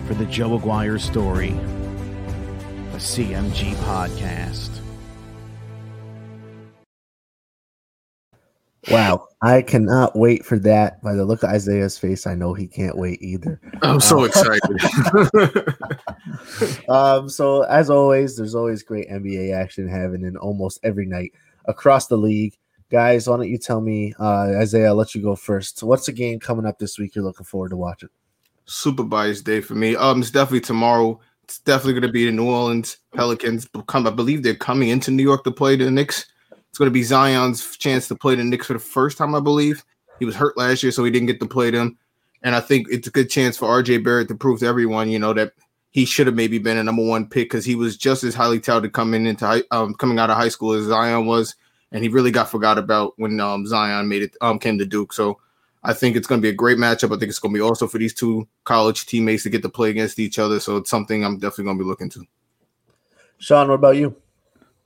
for 0.08 0.14
the 0.14 0.26
Joe 0.26 0.56
Aguirre 0.56 0.98
story, 0.98 1.50
a 2.92 2.96
CMG 2.96 3.74
podcast. 3.84 4.83
Wow, 8.90 9.28
I 9.42 9.62
cannot 9.62 10.14
wait 10.16 10.44
for 10.44 10.58
that. 10.60 11.02
By 11.02 11.14
the 11.14 11.24
look 11.24 11.42
of 11.42 11.50
Isaiah's 11.50 11.96
face, 11.98 12.26
I 12.26 12.34
know 12.34 12.52
he 12.54 12.66
can't 12.66 12.96
wait 12.98 13.22
either. 13.22 13.60
I'm 13.82 14.00
so 14.00 14.20
Uh, 14.20 14.24
excited. 14.24 14.76
um, 16.88 17.28
so 17.28 17.62
as 17.62 17.90
always, 17.90 18.36
there's 18.36 18.54
always 18.54 18.82
great 18.82 19.08
NBA 19.08 19.54
action 19.54 19.88
happening 19.88 20.36
almost 20.36 20.80
every 20.82 21.06
night 21.06 21.32
across 21.66 22.06
the 22.08 22.16
league. 22.16 22.56
Guys, 22.90 23.28
why 23.28 23.36
don't 23.36 23.48
you 23.48 23.58
tell 23.58 23.80
me, 23.80 24.14
uh, 24.20 24.52
Isaiah? 24.56 24.88
I'll 24.88 24.94
let 24.94 25.14
you 25.14 25.22
go 25.22 25.34
first. 25.34 25.78
So 25.78 25.86
What's 25.86 26.06
the 26.06 26.12
game 26.12 26.38
coming 26.38 26.66
up 26.66 26.78
this 26.78 26.98
week? 26.98 27.14
You're 27.14 27.24
looking 27.24 27.46
forward 27.46 27.70
to 27.70 27.76
watching. 27.76 28.10
Super 28.66 29.02
biased 29.02 29.44
day 29.44 29.60
for 29.60 29.74
me. 29.74 29.96
Um, 29.96 30.20
it's 30.20 30.30
definitely 30.30 30.60
tomorrow. 30.60 31.18
It's 31.42 31.58
definitely 31.58 31.94
going 31.94 32.02
to 32.02 32.12
be 32.12 32.26
the 32.26 32.32
New 32.32 32.48
Orleans 32.48 32.98
Pelicans. 33.14 33.68
Come, 33.88 34.06
I 34.06 34.10
believe 34.10 34.42
they're 34.42 34.54
coming 34.54 34.88
into 34.90 35.10
New 35.10 35.22
York 35.22 35.44
to 35.44 35.50
play 35.50 35.76
the 35.76 35.90
Knicks. 35.90 36.26
It's 36.74 36.78
going 36.80 36.90
to 36.90 36.92
be 36.92 37.04
Zion's 37.04 37.76
chance 37.76 38.08
to 38.08 38.16
play 38.16 38.34
the 38.34 38.42
Knicks 38.42 38.66
for 38.66 38.72
the 38.72 38.80
first 38.80 39.16
time, 39.16 39.32
I 39.36 39.38
believe. 39.38 39.84
He 40.18 40.24
was 40.24 40.34
hurt 40.34 40.58
last 40.58 40.82
year, 40.82 40.90
so 40.90 41.04
he 41.04 41.10
didn't 41.12 41.28
get 41.28 41.38
to 41.38 41.46
play 41.46 41.70
them. 41.70 41.96
And 42.42 42.52
I 42.52 42.58
think 42.58 42.88
it's 42.90 43.06
a 43.06 43.12
good 43.12 43.30
chance 43.30 43.56
for 43.56 43.68
RJ 43.68 44.02
Barrett 44.02 44.26
to 44.26 44.34
prove 44.34 44.58
to 44.58 44.66
everyone, 44.66 45.08
you 45.08 45.20
know, 45.20 45.32
that 45.34 45.52
he 45.92 46.04
should 46.04 46.26
have 46.26 46.34
maybe 46.34 46.58
been 46.58 46.76
a 46.76 46.82
number 46.82 47.04
one 47.04 47.28
pick 47.28 47.44
because 47.44 47.64
he 47.64 47.76
was 47.76 47.96
just 47.96 48.24
as 48.24 48.34
highly 48.34 48.58
touted 48.58 48.92
coming 48.92 49.24
into 49.24 49.46
high, 49.46 49.62
um, 49.70 49.94
coming 49.94 50.18
out 50.18 50.30
of 50.30 50.36
high 50.36 50.48
school 50.48 50.72
as 50.72 50.86
Zion 50.86 51.26
was, 51.26 51.54
and 51.92 52.02
he 52.02 52.08
really 52.08 52.32
got 52.32 52.50
forgot 52.50 52.76
about 52.76 53.12
when 53.18 53.38
um, 53.38 53.68
Zion 53.68 54.08
made 54.08 54.22
it 54.22 54.36
um, 54.40 54.58
came 54.58 54.76
to 54.78 54.84
Duke. 54.84 55.12
So 55.12 55.38
I 55.84 55.92
think 55.92 56.16
it's 56.16 56.26
going 56.26 56.40
to 56.40 56.44
be 56.44 56.48
a 56.48 56.52
great 56.52 56.78
matchup. 56.78 57.14
I 57.14 57.20
think 57.20 57.30
it's 57.30 57.38
going 57.38 57.54
to 57.54 57.58
be 57.58 57.62
also 57.62 57.86
for 57.86 57.98
these 57.98 58.14
two 58.14 58.48
college 58.64 59.06
teammates 59.06 59.44
to 59.44 59.48
get 59.48 59.62
to 59.62 59.68
play 59.68 59.90
against 59.90 60.18
each 60.18 60.40
other. 60.40 60.58
So 60.58 60.78
it's 60.78 60.90
something 60.90 61.24
I'm 61.24 61.38
definitely 61.38 61.66
going 61.66 61.78
to 61.78 61.84
be 61.84 61.88
looking 61.88 62.10
to. 62.10 62.24
Sean, 63.38 63.68
what 63.68 63.74
about 63.74 63.94
you? 63.94 64.16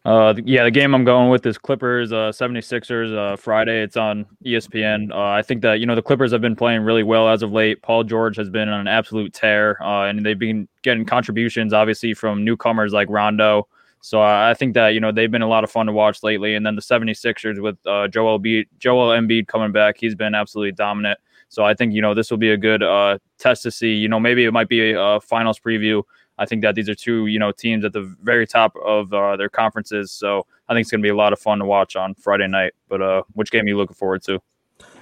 Uh, 0.08 0.32
yeah, 0.46 0.64
the 0.64 0.70
game 0.70 0.94
I'm 0.94 1.04
going 1.04 1.28
with 1.28 1.44
is 1.44 1.58
Clippers, 1.58 2.12
uh, 2.12 2.32
76ers, 2.32 3.14
uh, 3.14 3.36
Friday. 3.36 3.82
It's 3.82 3.98
on 3.98 4.24
ESPN. 4.42 5.10
Uh, 5.12 5.32
I 5.32 5.42
think 5.42 5.60
that, 5.60 5.80
you 5.80 5.86
know, 5.86 5.94
the 5.94 6.00
Clippers 6.00 6.32
have 6.32 6.40
been 6.40 6.56
playing 6.56 6.80
really 6.80 7.02
well 7.02 7.28
as 7.28 7.42
of 7.42 7.52
late. 7.52 7.82
Paul 7.82 8.04
George 8.04 8.34
has 8.38 8.48
been 8.48 8.70
on 8.70 8.80
an 8.80 8.88
absolute 8.88 9.34
tear, 9.34 9.76
uh, 9.82 10.06
and 10.06 10.24
they've 10.24 10.38
been 10.38 10.66
getting 10.80 11.04
contributions, 11.04 11.74
obviously, 11.74 12.14
from 12.14 12.42
newcomers 12.42 12.94
like 12.94 13.10
Rondo. 13.10 13.68
So 14.00 14.22
uh, 14.22 14.48
I 14.50 14.54
think 14.54 14.72
that, 14.72 14.94
you 14.94 15.00
know, 15.00 15.12
they've 15.12 15.30
been 15.30 15.42
a 15.42 15.46
lot 15.46 15.62
of 15.62 15.70
fun 15.70 15.84
to 15.84 15.92
watch 15.92 16.22
lately. 16.22 16.54
And 16.54 16.64
then 16.64 16.74
the 16.74 16.80
76ers 16.80 17.60
with 17.60 17.76
uh, 17.86 18.08
Joel, 18.08 18.40
Embiid, 18.40 18.64
Joel 18.78 19.08
Embiid 19.10 19.46
coming 19.46 19.72
back, 19.72 19.98
he's 19.98 20.14
been 20.14 20.34
absolutely 20.34 20.72
dominant. 20.72 21.20
So 21.50 21.64
I 21.64 21.74
think, 21.74 21.92
you 21.92 22.00
know, 22.00 22.14
this 22.14 22.30
will 22.30 22.38
be 22.38 22.52
a 22.52 22.56
good 22.56 22.82
uh, 22.82 23.18
test 23.36 23.62
to 23.64 23.70
see. 23.70 23.92
You 23.92 24.08
know, 24.08 24.20
maybe 24.20 24.46
it 24.46 24.52
might 24.52 24.70
be 24.70 24.92
a 24.92 25.20
finals 25.20 25.60
preview. 25.60 26.02
I 26.38 26.46
think 26.46 26.62
that 26.62 26.74
these 26.74 26.88
are 26.88 26.94
two, 26.94 27.26
you 27.26 27.38
know, 27.38 27.52
teams 27.52 27.84
at 27.84 27.92
the 27.92 28.02
very 28.22 28.46
top 28.46 28.74
of 28.84 29.12
uh, 29.12 29.36
their 29.36 29.48
conferences. 29.48 30.12
So 30.12 30.46
I 30.68 30.74
think 30.74 30.82
it's 30.82 30.90
going 30.90 31.02
to 31.02 31.06
be 31.06 31.10
a 31.10 31.16
lot 31.16 31.32
of 31.32 31.38
fun 31.38 31.58
to 31.58 31.64
watch 31.64 31.96
on 31.96 32.14
Friday 32.14 32.46
night. 32.46 32.74
But 32.88 33.02
uh, 33.02 33.22
which 33.34 33.50
game 33.50 33.64
are 33.64 33.68
you 33.68 33.76
looking 33.76 33.96
forward 33.96 34.22
to? 34.24 34.40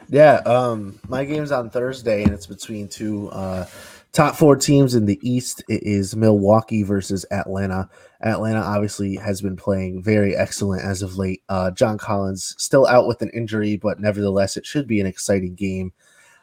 Yeah, 0.09 0.37
um, 0.47 0.99
my 1.09 1.25
game's 1.25 1.51
on 1.51 1.69
Thursday, 1.69 2.23
and 2.23 2.33
it's 2.33 2.47
between 2.47 2.87
two 2.87 3.29
uh, 3.31 3.67
top 4.13 4.37
four 4.37 4.55
teams 4.55 4.95
in 4.95 5.05
the 5.05 5.19
East. 5.21 5.65
It 5.69 5.83
is 5.83 6.15
Milwaukee 6.15 6.85
versus 6.85 7.27
Atlanta. 7.33 7.91
Atlanta 8.23 8.61
obviously 8.61 9.17
has 9.17 9.43
been 9.43 9.57
playing 9.57 10.03
very 10.03 10.37
excellent 10.37 10.85
as 10.85 11.03
of 11.03 11.19
late. 11.19 11.43
Uh, 11.49 11.73
John 11.73 11.99
Collins 11.99 12.55
still 12.57 12.87
out 12.87 13.09
with 13.09 13.21
an 13.21 13.31
injury, 13.31 13.77
but 13.77 13.99
nevertheless, 13.99 14.57
it 14.57 14.65
should 14.65 14.87
be 14.87 15.01
an 15.01 15.07
exciting 15.07 15.55
game. 15.55 15.93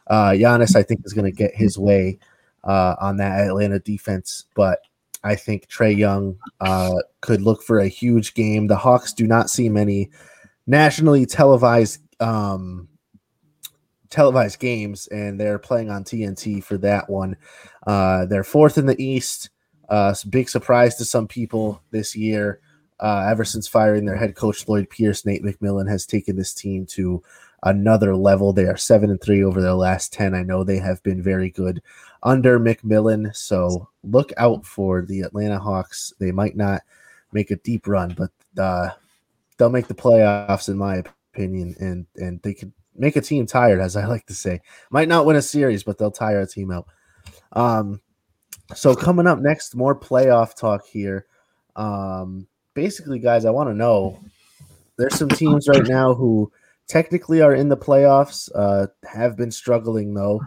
Uh, 0.06 0.30
Giannis, 0.30 0.76
I 0.76 0.82
think, 0.82 1.00
is 1.04 1.14
going 1.14 1.24
to 1.24 1.36
get 1.36 1.54
his 1.54 1.78
way 1.78 2.18
uh, 2.64 2.96
on 3.00 3.18
that 3.18 3.46
Atlanta 3.46 3.78
defense, 3.78 4.46
but 4.54 4.80
I 5.22 5.36
think 5.36 5.68
Trae 5.68 5.96
Young 5.96 6.36
uh, 6.60 6.94
could 7.22 7.40
look 7.40 7.62
for 7.62 7.78
a 7.78 7.88
huge 7.88 8.34
game. 8.34 8.66
The 8.66 8.76
Hawks 8.76 9.12
do 9.12 9.26
not 9.26 9.48
see 9.48 9.68
many 9.68 10.10
nationally 10.66 11.24
televised 11.24 12.00
um, 12.20 12.88
televised 14.10 14.60
games, 14.60 15.06
and 15.08 15.40
they're 15.40 15.58
playing 15.58 15.90
on 15.90 16.04
TNT 16.04 16.62
for 16.62 16.78
that 16.78 17.08
one. 17.08 17.36
Uh, 17.86 18.26
they're 18.26 18.44
fourth 18.44 18.78
in 18.78 18.86
the 18.86 19.02
East. 19.02 19.50
Uh, 19.88 20.14
big 20.30 20.48
surprise 20.48 20.96
to 20.96 21.04
some 21.04 21.26
people 21.26 21.82
this 21.90 22.14
year. 22.14 22.60
Uh, 23.00 23.26
ever 23.28 23.44
since 23.44 23.66
firing 23.66 24.04
their 24.04 24.16
head 24.16 24.36
coach 24.36 24.68
Lloyd 24.68 24.88
Pierce, 24.88 25.26
Nate 25.26 25.42
McMillan 25.42 25.88
has 25.88 26.06
taken 26.06 26.36
this 26.36 26.54
team 26.54 26.86
to 26.86 27.22
another 27.64 28.14
level. 28.14 28.52
They 28.52 28.66
are 28.66 28.76
seven 28.76 29.10
and 29.10 29.20
three 29.20 29.42
over 29.42 29.60
their 29.60 29.74
last 29.74 30.12
ten. 30.12 30.34
I 30.34 30.42
know 30.42 30.64
they 30.64 30.78
have 30.78 31.02
been 31.02 31.20
very 31.22 31.50
good 31.50 31.82
under 32.24 32.58
McMillan, 32.58 33.34
so 33.36 33.88
look 34.02 34.32
out 34.36 34.64
for 34.64 35.02
the 35.02 35.20
Atlanta 35.20 35.58
Hawks. 35.58 36.12
They 36.18 36.32
might 36.32 36.56
not 36.56 36.82
make 37.32 37.50
a 37.50 37.56
deep 37.56 37.86
run, 37.86 38.16
but 38.16 38.30
uh, 38.60 38.90
they'll 39.56 39.70
make 39.70 39.88
the 39.88 39.94
playoffs, 39.94 40.68
in 40.68 40.78
my 40.78 41.02
opinion, 41.34 41.76
and 41.78 42.06
and 42.16 42.40
they 42.42 42.54
could 42.54 42.72
make 42.96 43.16
a 43.16 43.20
team 43.20 43.46
tired, 43.46 43.80
as 43.80 43.96
I 43.96 44.06
like 44.06 44.26
to 44.26 44.34
say. 44.34 44.60
Might 44.90 45.08
not 45.08 45.26
win 45.26 45.36
a 45.36 45.42
series, 45.42 45.82
but 45.82 45.98
they'll 45.98 46.10
tire 46.10 46.40
a 46.40 46.46
team 46.46 46.70
out. 46.70 46.86
Um, 47.52 48.00
so 48.74 48.94
coming 48.94 49.26
up 49.26 49.38
next, 49.38 49.74
more 49.74 49.98
playoff 49.98 50.56
talk 50.56 50.86
here. 50.86 51.26
Um, 51.76 52.46
basically, 52.72 53.18
guys, 53.18 53.44
I 53.44 53.50
want 53.50 53.68
to 53.68 53.74
know 53.74 54.20
there's 54.96 55.16
some 55.16 55.28
teams 55.28 55.68
right 55.68 55.86
now 55.86 56.14
who 56.14 56.50
technically 56.86 57.42
are 57.42 57.54
in 57.54 57.68
the 57.68 57.76
playoffs, 57.76 58.48
uh, 58.54 58.86
have 59.04 59.36
been 59.36 59.50
struggling 59.50 60.14
though. 60.14 60.40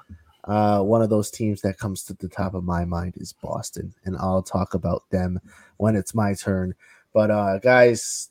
Uh, 0.47 0.81
one 0.81 1.01
of 1.01 1.09
those 1.09 1.29
teams 1.29 1.61
that 1.61 1.77
comes 1.77 2.03
to 2.03 2.13
the 2.13 2.29
top 2.29 2.53
of 2.53 2.63
my 2.63 2.85
mind 2.85 3.15
is 3.17 3.33
Boston, 3.33 3.93
and 4.05 4.15
I'll 4.17 4.41
talk 4.41 4.73
about 4.73 5.03
them 5.11 5.39
when 5.75 5.95
it's 5.95 6.15
my 6.15 6.33
turn. 6.33 6.73
But 7.13 7.31
uh, 7.31 7.59
guys, 7.59 8.29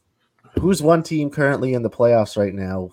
who's 0.59 0.83
one 0.83 1.03
team 1.03 1.29
currently 1.29 1.75
in 1.75 1.83
the 1.83 1.91
playoffs 1.91 2.37
right 2.37 2.55
now 2.55 2.91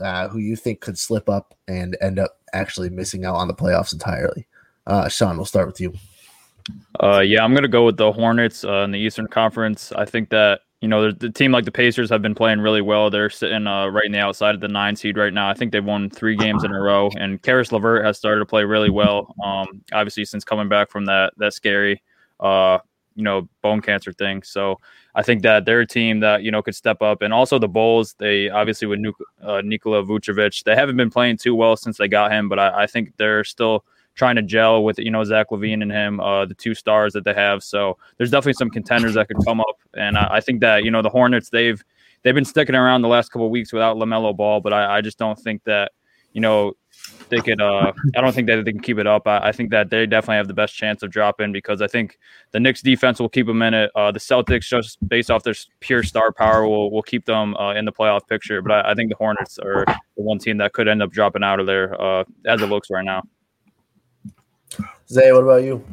uh, 0.00 0.28
who 0.28 0.38
you 0.38 0.56
think 0.56 0.80
could 0.80 0.98
slip 0.98 1.28
up 1.28 1.54
and 1.68 1.96
end 2.00 2.18
up 2.18 2.38
actually 2.52 2.90
missing 2.90 3.24
out 3.24 3.36
on 3.36 3.48
the 3.48 3.54
playoffs 3.54 3.92
entirely? 3.92 4.46
Uh, 4.86 5.08
Sean, 5.08 5.36
we'll 5.36 5.44
start 5.44 5.66
with 5.66 5.80
you. 5.80 5.92
Uh, 7.00 7.20
yeah, 7.20 7.44
I'm 7.44 7.54
gonna 7.54 7.68
go 7.68 7.84
with 7.84 7.96
the 7.96 8.10
Hornets 8.10 8.64
uh, 8.64 8.82
in 8.82 8.90
the 8.90 8.98
Eastern 8.98 9.28
Conference. 9.28 9.92
I 9.92 10.04
think 10.04 10.30
that 10.30 10.60
you 10.86 10.90
know 10.90 11.10
the, 11.10 11.30
team 11.30 11.50
like 11.50 11.64
the 11.64 11.72
Pacers 11.72 12.08
have 12.10 12.22
been 12.22 12.36
playing 12.36 12.60
really 12.60 12.80
well. 12.80 13.10
They're 13.10 13.28
sitting 13.28 13.66
uh, 13.66 13.88
right 13.88 14.04
in 14.04 14.12
the 14.12 14.20
outside 14.20 14.54
of 14.54 14.60
the 14.60 14.68
nine 14.68 14.94
seed 14.94 15.16
right 15.16 15.32
now. 15.32 15.50
I 15.50 15.54
think 15.54 15.72
they've 15.72 15.84
won 15.84 16.08
three 16.10 16.36
games 16.36 16.62
in 16.62 16.70
a 16.70 16.80
row, 16.80 17.10
and 17.18 17.42
Caris 17.42 17.72
LeVert 17.72 18.04
has 18.04 18.18
started 18.18 18.38
to 18.38 18.46
play 18.46 18.62
really 18.62 18.88
well. 18.88 19.34
Um, 19.42 19.82
obviously 19.92 20.24
since 20.24 20.44
coming 20.44 20.68
back 20.68 20.88
from 20.88 21.06
that 21.06 21.32
that 21.38 21.54
scary 21.54 22.02
uh 22.38 22.78
you 23.16 23.24
know 23.24 23.48
bone 23.62 23.80
cancer 23.80 24.12
thing. 24.12 24.44
So 24.44 24.78
I 25.16 25.24
think 25.24 25.42
that 25.42 25.64
they're 25.64 25.80
a 25.80 25.86
team 25.86 26.20
that 26.20 26.44
you 26.44 26.52
know 26.52 26.62
could 26.62 26.76
step 26.76 27.02
up, 27.02 27.20
and 27.20 27.34
also 27.34 27.58
the 27.58 27.66
Bulls. 27.66 28.14
They 28.18 28.48
obviously 28.48 28.86
with 28.86 29.00
uh, 29.42 29.62
Nikola 29.64 30.04
Vucevic, 30.04 30.62
they 30.62 30.76
haven't 30.76 30.96
been 30.96 31.10
playing 31.10 31.38
too 31.38 31.56
well 31.56 31.76
since 31.76 31.98
they 31.98 32.06
got 32.06 32.30
him, 32.30 32.48
but 32.48 32.60
I, 32.60 32.84
I 32.84 32.86
think 32.86 33.16
they're 33.16 33.42
still 33.42 33.84
trying 34.16 34.34
to 34.36 34.42
gel 34.42 34.82
with 34.82 34.98
you 34.98 35.10
know 35.10 35.22
Zach 35.22 35.50
LaVine 35.50 35.82
and 35.82 35.92
him, 35.92 36.18
uh, 36.20 36.44
the 36.46 36.54
two 36.54 36.74
stars 36.74 37.12
that 37.12 37.24
they 37.24 37.34
have. 37.34 37.62
So 37.62 37.96
there's 38.16 38.30
definitely 38.30 38.54
some 38.54 38.70
contenders 38.70 39.14
that 39.14 39.28
could 39.28 39.44
come 39.44 39.60
up, 39.60 39.78
and 39.94 40.18
I, 40.18 40.36
I 40.36 40.40
think 40.40 40.60
that 40.60 40.84
you 40.84 40.90
know 40.90 41.02
the 41.02 41.10
Hornets 41.10 41.50
they've 41.50 41.82
they've 42.22 42.34
been 42.34 42.44
sticking 42.44 42.74
around 42.74 43.02
the 43.02 43.08
last 43.08 43.30
couple 43.30 43.46
of 43.46 43.52
weeks 43.52 43.72
without 43.72 43.96
LaMelo 43.96 44.36
Ball, 44.36 44.60
but 44.60 44.72
I, 44.72 44.98
I 44.98 45.00
just 45.00 45.18
don't 45.18 45.38
think 45.38 45.62
that 45.64 45.92
you 46.32 46.40
know 46.40 46.74
they 47.28 47.38
could. 47.40 47.60
Uh, 47.60 47.92
I 48.16 48.20
don't 48.20 48.34
think 48.34 48.46
that 48.48 48.64
they 48.64 48.72
can 48.72 48.80
keep 48.80 48.98
it 48.98 49.06
up. 49.06 49.26
I, 49.26 49.48
I 49.48 49.52
think 49.52 49.70
that 49.70 49.90
they 49.90 50.06
definitely 50.06 50.36
have 50.36 50.48
the 50.48 50.54
best 50.54 50.74
chance 50.74 51.02
of 51.02 51.10
dropping 51.10 51.52
because 51.52 51.82
I 51.82 51.86
think 51.86 52.18
the 52.52 52.60
Knicks 52.60 52.82
defense 52.82 53.20
will 53.20 53.28
keep 53.28 53.46
them 53.46 53.62
in 53.62 53.74
it. 53.74 53.90
Uh, 53.94 54.12
the 54.12 54.18
Celtics, 54.18 54.68
just 54.68 54.96
based 55.08 55.30
off 55.30 55.42
their 55.42 55.54
pure 55.80 56.02
star 56.02 56.32
power, 56.32 56.66
will 56.66 56.90
will 56.90 57.02
keep 57.02 57.24
them 57.24 57.56
uh, 57.56 57.74
in 57.74 57.84
the 57.84 57.92
playoff 57.92 58.26
picture. 58.26 58.62
But 58.62 58.72
I, 58.72 58.92
I 58.92 58.94
think 58.94 59.10
the 59.10 59.16
Hornets 59.16 59.58
are 59.58 59.84
the 59.86 60.22
one 60.22 60.38
team 60.38 60.58
that 60.58 60.72
could 60.72 60.88
end 60.88 61.02
up 61.02 61.10
dropping 61.10 61.42
out 61.42 61.60
of 61.60 61.66
there 61.66 62.00
uh, 62.00 62.24
as 62.46 62.62
it 62.62 62.66
looks 62.66 62.90
right 62.90 63.04
now. 63.04 63.22
Zay, 65.08 65.32
what 65.32 65.44
about 65.44 65.62
you? 65.62 65.84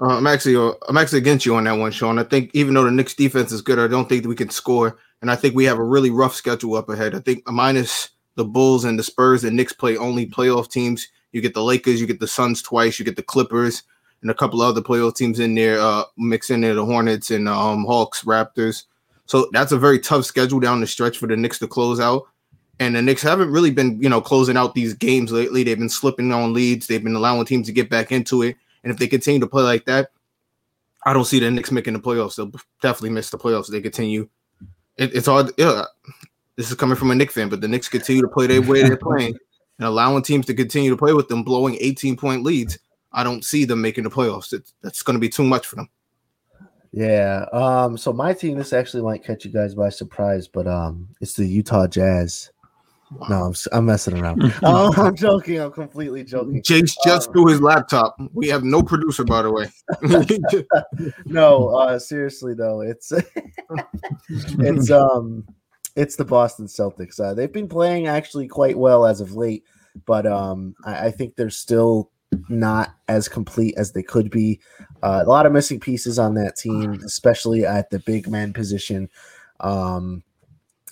Uh, 0.00 0.16
I'm 0.16 0.26
actually 0.26 0.56
uh, 0.56 0.72
I'm 0.88 0.96
actually 0.96 1.18
against 1.18 1.46
you 1.46 1.54
on 1.54 1.64
that 1.64 1.72
one, 1.72 1.92
Sean. 1.92 2.18
I 2.18 2.24
think 2.24 2.50
even 2.54 2.74
though 2.74 2.84
the 2.84 2.90
Knicks 2.90 3.14
defense 3.14 3.52
is 3.52 3.62
good, 3.62 3.78
I 3.78 3.86
don't 3.86 4.08
think 4.08 4.26
we 4.26 4.34
can 4.34 4.50
score, 4.50 4.98
and 5.20 5.30
I 5.30 5.36
think 5.36 5.54
we 5.54 5.64
have 5.64 5.78
a 5.78 5.84
really 5.84 6.10
rough 6.10 6.34
schedule 6.34 6.74
up 6.74 6.88
ahead. 6.88 7.14
I 7.14 7.20
think 7.20 7.48
minus 7.48 8.10
the 8.34 8.44
Bulls 8.44 8.84
and 8.84 8.98
the 8.98 9.02
Spurs, 9.02 9.42
the 9.42 9.50
Knicks 9.50 9.72
play 9.72 9.96
only 9.96 10.26
playoff 10.26 10.70
teams. 10.70 11.08
You 11.32 11.40
get 11.40 11.54
the 11.54 11.62
Lakers, 11.62 12.00
you 12.00 12.06
get 12.06 12.20
the 12.20 12.26
Suns 12.26 12.62
twice, 12.62 12.98
you 12.98 13.04
get 13.04 13.16
the 13.16 13.22
Clippers, 13.22 13.84
and 14.22 14.30
a 14.30 14.34
couple 14.34 14.60
other 14.60 14.80
playoff 14.80 15.14
teams 15.14 15.38
in 15.38 15.54
there, 15.54 15.78
uh, 15.80 16.04
mix 16.16 16.50
in 16.50 16.62
there 16.62 16.74
the 16.74 16.84
Hornets 16.84 17.30
and 17.30 17.48
um, 17.48 17.84
Hawks, 17.84 18.24
Raptors. 18.24 18.84
So 19.26 19.48
that's 19.52 19.72
a 19.72 19.78
very 19.78 19.98
tough 19.98 20.24
schedule 20.24 20.60
down 20.60 20.80
the 20.80 20.86
stretch 20.86 21.18
for 21.18 21.26
the 21.26 21.36
Knicks 21.36 21.58
to 21.60 21.68
close 21.68 22.00
out. 22.00 22.24
And 22.80 22.96
the 22.96 23.02
Knicks 23.02 23.22
haven't 23.22 23.52
really 23.52 23.70
been, 23.70 24.02
you 24.02 24.08
know, 24.08 24.20
closing 24.20 24.56
out 24.56 24.74
these 24.74 24.94
games 24.94 25.30
lately. 25.30 25.62
They've 25.62 25.78
been 25.78 25.88
slipping 25.88 26.32
on 26.32 26.52
leads. 26.52 26.86
They've 26.86 27.02
been 27.02 27.14
allowing 27.14 27.46
teams 27.46 27.66
to 27.68 27.72
get 27.72 27.88
back 27.88 28.10
into 28.10 28.42
it. 28.42 28.56
And 28.82 28.92
if 28.92 28.98
they 28.98 29.06
continue 29.06 29.40
to 29.40 29.46
play 29.46 29.62
like 29.62 29.84
that, 29.86 30.10
I 31.04 31.12
don't 31.12 31.24
see 31.24 31.40
the 31.40 31.50
Knicks 31.50 31.70
making 31.70 31.94
the 31.94 32.00
playoffs. 32.00 32.36
They'll 32.36 32.52
definitely 32.80 33.10
miss 33.10 33.30
the 33.30 33.38
playoffs. 33.38 33.68
They 33.68 33.80
continue. 33.80 34.28
It, 34.96 35.14
it's 35.14 35.26
hard. 35.26 35.50
Yeah, 35.56 35.84
this 36.56 36.70
is 36.70 36.76
coming 36.76 36.96
from 36.96 37.10
a 37.10 37.14
Knicks 37.14 37.34
fan, 37.34 37.48
but 37.48 37.60
the 37.60 37.68
Knicks 37.68 37.88
continue 37.88 38.22
to 38.22 38.28
play 38.28 38.46
their 38.46 38.62
way 38.62 38.82
they're 38.82 38.96
playing 38.96 39.36
and 39.78 39.88
allowing 39.88 40.22
teams 40.22 40.46
to 40.46 40.54
continue 40.54 40.90
to 40.90 40.96
play 40.96 41.12
with 41.12 41.28
them, 41.28 41.42
blowing 41.42 41.76
18 41.80 42.16
point 42.16 42.44
leads. 42.44 42.78
I 43.12 43.24
don't 43.24 43.44
see 43.44 43.64
them 43.64 43.80
making 43.80 44.04
the 44.04 44.10
playoffs. 44.10 44.52
It, 44.52 44.70
that's 44.80 45.02
going 45.02 45.16
to 45.16 45.20
be 45.20 45.28
too 45.28 45.44
much 45.44 45.66
for 45.66 45.76
them. 45.76 45.88
Yeah. 46.92 47.46
Um. 47.52 47.96
So 47.96 48.12
my 48.12 48.32
team, 48.32 48.56
this 48.56 48.72
actually 48.72 49.02
might 49.02 49.24
catch 49.24 49.44
you 49.44 49.50
guys 49.50 49.74
by 49.74 49.88
surprise, 49.88 50.46
but 50.46 50.66
um, 50.66 51.08
it's 51.20 51.34
the 51.34 51.46
Utah 51.46 51.86
Jazz. 51.86 52.51
Wow. 53.14 53.26
No, 53.28 53.36
I'm, 53.44 53.54
I'm 53.72 53.84
messing 53.86 54.18
around. 54.18 54.54
oh, 54.62 54.92
I'm 54.96 55.14
joking. 55.14 55.60
I'm 55.60 55.72
completely 55.72 56.24
joking. 56.24 56.62
Jace 56.62 56.94
just 57.04 57.28
um, 57.28 57.32
threw 57.32 57.46
his 57.48 57.60
laptop. 57.60 58.16
We 58.32 58.48
have 58.48 58.64
no 58.64 58.82
producer, 58.82 59.24
by 59.24 59.42
the 59.42 59.52
way. 59.52 59.70
no, 61.26 61.68
uh, 61.68 61.98
seriously 61.98 62.54
though, 62.54 62.80
it's 62.80 63.12
it's 64.30 64.90
um 64.90 65.46
it's 65.94 66.16
the 66.16 66.24
Boston 66.24 66.66
Celtics. 66.66 67.20
Uh, 67.20 67.34
they've 67.34 67.52
been 67.52 67.68
playing 67.68 68.06
actually 68.06 68.48
quite 68.48 68.78
well 68.78 69.04
as 69.04 69.20
of 69.20 69.34
late, 69.34 69.64
but 70.06 70.26
um 70.26 70.74
I, 70.84 71.06
I 71.06 71.10
think 71.10 71.36
they're 71.36 71.50
still 71.50 72.10
not 72.48 72.94
as 73.08 73.28
complete 73.28 73.74
as 73.76 73.92
they 73.92 74.02
could 74.02 74.30
be. 74.30 74.60
Uh, 75.02 75.22
a 75.24 75.28
lot 75.28 75.44
of 75.44 75.52
missing 75.52 75.80
pieces 75.80 76.18
on 76.18 76.34
that 76.34 76.56
team, 76.56 76.94
especially 77.04 77.66
at 77.66 77.90
the 77.90 77.98
big 78.00 78.28
man 78.28 78.52
position. 78.54 79.10
Um, 79.60 80.22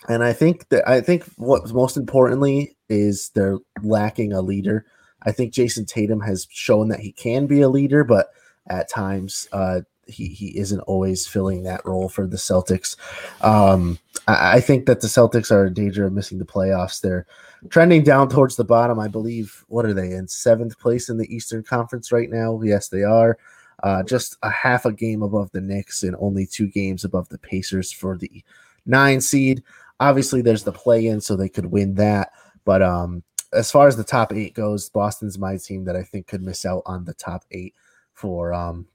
and 0.09 0.25
I 0.25 0.33
think 0.33 0.69
that 0.71 0.88
I 0.88 1.00
think 1.00 1.25
what 1.37 1.73
most 1.73 1.97
importantly 1.97 2.76
is 2.88 3.30
they're 3.30 3.59
lacking 3.83 4.33
a 4.33 4.40
leader. 4.40 4.87
I 5.23 5.33
think 5.33 5.52
Jayson 5.52 5.87
Tatum 5.87 6.21
has 6.21 6.47
shown 6.50 6.88
that 6.88 7.00
he 7.00 7.12
can 7.12 7.47
be 7.47 7.61
a 7.61 7.69
leader, 7.69 8.04
but 8.04 8.30
at 8.69 8.88
times 8.88 9.49
uh, 9.52 9.80
he 10.07 10.28
he 10.28 10.59
isn't 10.59 10.80
always 10.80 11.26
filling 11.26 11.62
that 11.64 11.85
role 11.85 12.09
for 12.09 12.26
the 12.26 12.37
Celtics. 12.37 12.97
Um, 13.45 13.99
I, 14.26 14.57
I, 14.57 14.61
think 14.61 14.87
that 14.87 15.00
the 15.00 15.07
Celtics 15.07 15.50
are 15.50 15.66
in 15.66 15.75
danger 15.75 16.07
of 16.07 16.12
missing 16.12 16.38
the 16.38 16.47
playoffs. 16.47 17.00
They're 17.00 17.26
trending 17.69 18.02
down 18.02 18.28
towards 18.28 18.57
the 18.57 18.64
bottom. 18.64 18.99
I 18.99 19.09
believe. 19.09 19.64
What 19.69 19.85
are 19.85 19.95
they 19.95 20.12
in 20.12 20.28
seventh 20.28 20.78
place 20.78 21.09
in 21.09 21.19
the 21.19 21.33
Eastern 21.35 21.62
Conference 21.62 22.11
right 22.11 22.30
now? 22.30 22.61
Yes, 22.62 22.88
they 22.88 23.02
are. 23.02 23.38
Uh, 23.83 24.02
just 24.02 24.37
a 24.42 24.50
half 24.50 24.85
a 24.85 24.92
game 24.92 25.23
above 25.23 25.50
the 25.52 25.61
Knicks 25.61 26.02
and 26.02 26.14
only 26.19 26.47
two 26.47 26.69
games 26.69 27.04
above 27.04 27.28
the 27.30 27.38
Pacers 27.38 27.92
for 27.92 28.16
the 28.16 28.42
nine 28.87 29.21
seed. 29.21 29.62
Obviously, 30.00 30.42
there's 30.42 30.64
the 30.64 30.73
play 30.73 31.07
in, 31.07 31.21
so 31.21 31.37
they 31.37 31.49
could 31.49 31.66
win 31.66 31.95
that. 31.95 32.33
But 32.64 32.83
um, 32.83 33.23
as 33.52 33.71
far 33.71 33.87
as 33.87 33.97
the 33.97 34.04
top 34.04 34.33
eight 34.33 34.54
goes, 34.54 34.88
Boston's 34.88 35.38
my 35.38 35.57
team 35.57 35.85
that 35.85 35.97
I 35.97 36.02
think 36.02 36.26
could 36.26 36.42
miss 36.42 36.64
out 36.64 36.83
on 36.87 37.04
the 37.04 37.14
top 37.14 37.45
eight 37.50 37.75
for 38.14 38.52
um, 38.52 38.87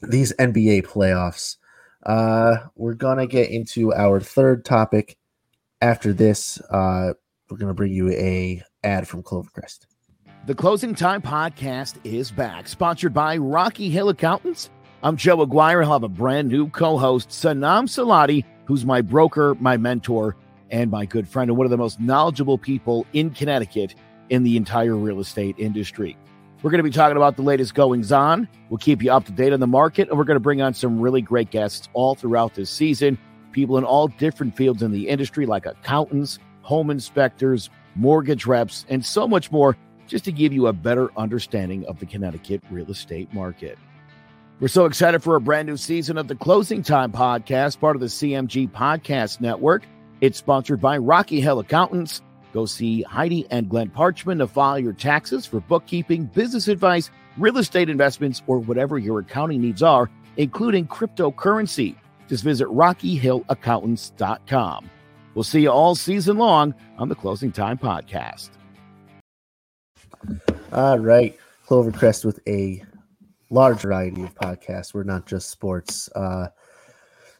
these 0.00 0.32
NBA 0.34 0.86
playoffs. 0.86 1.56
Uh, 2.04 2.56
we're 2.76 2.94
gonna 2.94 3.26
get 3.26 3.50
into 3.50 3.92
our 3.92 4.20
third 4.20 4.64
topic. 4.64 5.16
After 5.80 6.12
this, 6.12 6.60
uh, 6.70 7.12
we're 7.50 7.58
gonna 7.58 7.74
bring 7.74 7.92
you 7.92 8.10
a 8.10 8.62
ad 8.82 9.06
from 9.06 9.22
Clovercrest. 9.22 9.86
The 10.46 10.54
Closing 10.54 10.94
Time 10.94 11.20
Podcast 11.20 11.96
is 12.04 12.30
back, 12.30 12.68
sponsored 12.68 13.12
by 13.12 13.36
Rocky 13.36 13.90
Hill 13.90 14.08
Accountants. 14.08 14.70
I'm 15.02 15.16
Joe 15.16 15.42
Aguirre. 15.42 15.84
I'll 15.84 15.92
have 15.92 16.02
a 16.02 16.08
brand 16.08 16.48
new 16.48 16.70
co-host, 16.70 17.28
Sanam 17.28 17.84
Salati, 17.84 18.44
who's 18.68 18.84
my 18.84 19.00
broker, 19.00 19.56
my 19.60 19.78
mentor, 19.78 20.36
and 20.70 20.90
my 20.90 21.06
good 21.06 21.26
friend, 21.26 21.48
and 21.50 21.56
one 21.56 21.64
of 21.64 21.70
the 21.70 21.78
most 21.78 21.98
knowledgeable 21.98 22.58
people 22.58 23.06
in 23.14 23.30
Connecticut 23.30 23.94
in 24.28 24.42
the 24.42 24.58
entire 24.58 24.94
real 24.94 25.20
estate 25.20 25.54
industry. 25.58 26.18
We're 26.60 26.70
going 26.70 26.80
to 26.80 26.84
be 26.84 26.90
talking 26.90 27.16
about 27.16 27.36
the 27.36 27.42
latest 27.42 27.74
goings 27.74 28.12
on. 28.12 28.46
We'll 28.68 28.76
keep 28.76 29.02
you 29.02 29.10
up 29.10 29.24
to 29.24 29.32
date 29.32 29.54
on 29.54 29.60
the 29.60 29.66
market, 29.66 30.10
and 30.10 30.18
we're 30.18 30.24
going 30.24 30.36
to 30.36 30.40
bring 30.40 30.60
on 30.60 30.74
some 30.74 31.00
really 31.00 31.22
great 31.22 31.50
guests 31.50 31.88
all 31.94 32.14
throughout 32.14 32.54
this 32.54 32.68
season. 32.68 33.16
People 33.52 33.78
in 33.78 33.84
all 33.84 34.08
different 34.08 34.54
fields 34.54 34.82
in 34.82 34.92
the 34.92 35.08
industry, 35.08 35.46
like 35.46 35.64
accountants, 35.64 36.38
home 36.60 36.90
inspectors, 36.90 37.70
mortgage 37.94 38.44
reps, 38.44 38.84
and 38.90 39.02
so 39.02 39.26
much 39.26 39.50
more, 39.50 39.78
just 40.06 40.26
to 40.26 40.32
give 40.32 40.52
you 40.52 40.66
a 40.66 40.74
better 40.74 41.10
understanding 41.16 41.86
of 41.86 42.00
the 42.00 42.06
Connecticut 42.06 42.62
real 42.70 42.90
estate 42.90 43.32
market. 43.32 43.78
We're 44.60 44.66
so 44.66 44.86
excited 44.86 45.22
for 45.22 45.36
a 45.36 45.40
brand 45.40 45.68
new 45.68 45.76
season 45.76 46.18
of 46.18 46.26
the 46.26 46.34
Closing 46.34 46.82
Time 46.82 47.12
Podcast, 47.12 47.78
part 47.78 47.94
of 47.94 48.00
the 48.00 48.06
CMG 48.06 48.68
Podcast 48.68 49.40
Network. 49.40 49.84
It's 50.20 50.36
sponsored 50.36 50.80
by 50.80 50.98
Rocky 50.98 51.40
Hill 51.40 51.60
Accountants. 51.60 52.22
Go 52.52 52.66
see 52.66 53.02
Heidi 53.02 53.46
and 53.52 53.68
Glenn 53.68 53.90
Parchman 53.90 54.38
to 54.38 54.48
file 54.48 54.80
your 54.80 54.94
taxes 54.94 55.46
for 55.46 55.60
bookkeeping, 55.60 56.24
business 56.24 56.66
advice, 56.66 57.08
real 57.36 57.58
estate 57.58 57.88
investments, 57.88 58.42
or 58.48 58.58
whatever 58.58 58.98
your 58.98 59.20
accounting 59.20 59.60
needs 59.60 59.80
are, 59.80 60.10
including 60.36 60.88
cryptocurrency. 60.88 61.94
Just 62.28 62.42
visit 62.42 62.66
RockyHillAccountants.com. 62.66 64.90
We'll 65.34 65.44
see 65.44 65.60
you 65.60 65.70
all 65.70 65.94
season 65.94 66.36
long 66.36 66.74
on 66.98 67.08
the 67.08 67.14
Closing 67.14 67.52
Time 67.52 67.78
Podcast. 67.78 68.50
All 70.72 70.98
right. 70.98 71.38
Clovercrest 71.68 72.24
with 72.24 72.40
a 72.48 72.82
large 73.50 73.80
variety 73.80 74.22
of 74.22 74.34
podcasts. 74.34 74.94
We're 74.94 75.04
not 75.04 75.26
just 75.26 75.50
sports. 75.50 76.08
Uh, 76.14 76.48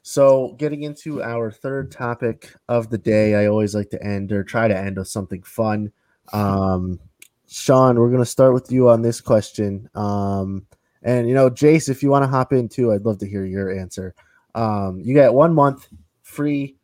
so, 0.02 0.54
getting 0.58 0.84
into 0.84 1.22
our 1.22 1.50
third 1.50 1.90
topic 1.90 2.54
of 2.68 2.88
the 2.88 2.98
day, 2.98 3.34
I 3.34 3.46
always 3.46 3.74
like 3.74 3.90
to 3.90 4.02
end 4.02 4.32
or 4.32 4.42
try 4.42 4.66
to 4.68 4.76
end 4.76 4.96
with 4.96 5.08
something 5.08 5.42
fun. 5.42 5.92
Um, 6.32 6.98
Sean, 7.46 7.98
we're 7.98 8.08
going 8.08 8.22
to 8.22 8.26
start 8.26 8.54
with 8.54 8.70
you 8.70 8.88
on 8.88 9.02
this 9.02 9.20
question. 9.20 9.88
Um, 9.94 10.66
and, 11.02 11.28
you 11.28 11.34
know, 11.34 11.50
Jace, 11.50 11.88
if 11.88 12.02
you 12.02 12.10
want 12.10 12.22
to 12.22 12.28
hop 12.28 12.52
in 12.52 12.68
too, 12.68 12.92
I'd 12.92 13.04
love 13.04 13.18
to 13.18 13.28
hear 13.28 13.44
your 13.44 13.70
answer. 13.70 14.14
Um, 14.54 15.00
you 15.00 15.14
get 15.14 15.32
one 15.32 15.54
month 15.54 15.88
free 16.22 16.76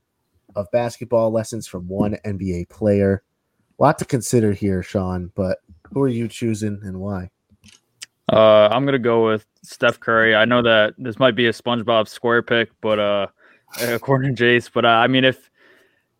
of 0.54 0.70
basketball 0.70 1.30
lessons 1.30 1.66
from 1.66 1.88
one 1.88 2.16
NBA 2.24 2.68
player. 2.68 3.22
A 3.78 3.82
lot 3.82 3.98
to 3.98 4.04
consider 4.04 4.52
here, 4.52 4.82
Sean, 4.82 5.32
but 5.34 5.58
who 5.92 6.02
are 6.02 6.08
you 6.08 6.28
choosing 6.28 6.80
and 6.84 7.00
why? 7.00 7.30
Uh, 8.32 8.68
I'm 8.70 8.84
gonna 8.84 8.98
go 8.98 9.26
with 9.26 9.46
Steph 9.62 10.00
Curry. 10.00 10.34
I 10.34 10.44
know 10.44 10.62
that 10.62 10.94
this 10.96 11.18
might 11.18 11.34
be 11.34 11.46
a 11.46 11.52
SpongeBob 11.52 12.08
square 12.08 12.42
pick, 12.42 12.70
but 12.80 12.98
uh, 12.98 13.26
according 13.82 14.34
to 14.36 14.44
Jace, 14.44 14.70
but 14.72 14.84
uh, 14.84 14.88
I 14.88 15.06
mean, 15.06 15.24
if 15.24 15.50